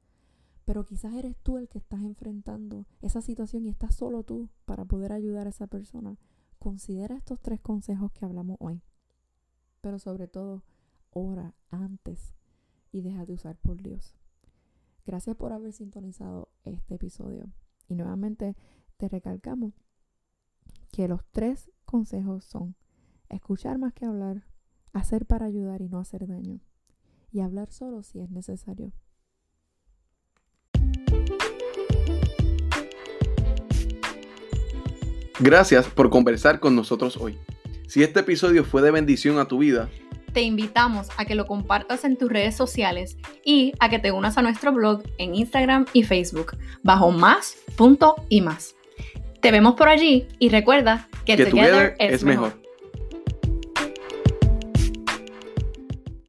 pero 0.65 0.85
quizás 0.85 1.15
eres 1.15 1.37
tú 1.45 1.59
el 1.59 1.69
que 1.69 1.79
estás 1.79 2.03
enfrentando 2.03 2.87
esa 3.03 3.23
situación 3.23 3.67
y 3.67 3.69
estás 3.69 3.95
solo 3.95 4.25
tú 4.25 4.49
para 4.65 4.85
poder 4.85 5.13
ayudar 5.13 5.47
a 5.47 5.51
esa 5.51 5.67
persona. 5.67 6.19
Considera 6.59 7.17
estos 7.17 7.41
tres 7.41 7.61
consejos 7.61 8.13
que 8.13 8.25
hablamos 8.25 8.57
hoy. 8.61 8.81
Pero 9.81 9.99
sobre 9.99 10.29
todo, 10.29 10.63
ora 11.11 11.55
antes 11.71 12.37
y 12.93 13.01
deja 13.01 13.25
de 13.25 13.33
usar 13.33 13.57
por 13.57 13.83
Dios. 13.83 14.15
Gracias 15.05 15.35
por 15.35 15.53
haber 15.53 15.73
sintonizado 15.73 16.49
este 16.65 16.95
episodio. 16.95 17.51
Y 17.89 17.97
nuevamente 17.97 18.57
te 18.99 19.09
recalcamos 19.09 19.73
que 20.93 21.09
los 21.09 21.25
tres 21.33 21.71
consejos 21.85 22.45
son 22.45 22.77
escuchar 23.29 23.79
más 23.79 23.95
que 23.95 24.05
hablar, 24.05 24.45
hacer 24.93 25.27
para 25.27 25.47
ayudar 25.47 25.81
y 25.81 25.89
no 25.89 25.99
hacer 25.99 26.27
daño, 26.27 26.61
y 27.33 27.41
hablar 27.41 27.73
solo 27.73 28.03
si 28.03 28.21
es 28.21 28.31
necesario. 28.31 28.93
Gracias 35.41 35.89
por 35.89 36.11
conversar 36.11 36.61
con 36.61 36.77
nosotros 36.77 37.17
hoy. 37.17 37.39
Si 37.89 38.03
este 38.03 38.21
episodio 38.21 38.65
fue 38.65 38.81
de 38.81 38.93
bendición 38.93 39.39
a 39.39 39.47
tu 39.47 39.59
vida, 39.59 39.91
te 40.33 40.43
invitamos 40.43 41.09
a 41.17 41.25
que 41.25 41.35
lo 41.35 41.47
compartas 41.47 42.05
en 42.05 42.17
tus 42.17 42.31
redes 42.31 42.57
sociales 42.57 43.17
y 43.45 43.73
a 43.81 43.89
que 43.89 43.99
te 43.99 44.13
unas 44.13 44.39
a 44.39 44.43
nuestro 44.43 44.73
blog 44.73 45.03
en 45.19 45.35
Instagram 45.35 45.87
y 45.93 46.03
Facebook 46.03 46.57
bajo 46.83 47.11
más 47.11 47.57
punto 47.77 48.17
y 48.29 48.41
más. 48.41 48.75
Te 49.41 49.51
vemos 49.51 49.75
por 49.75 49.89
allí 49.89 50.29
y 50.39 50.49
recuerda 50.49 51.09
que, 51.25 51.37
Que 51.37 51.47
together 51.47 51.97
es 51.99 52.23
mejor. 52.23 52.62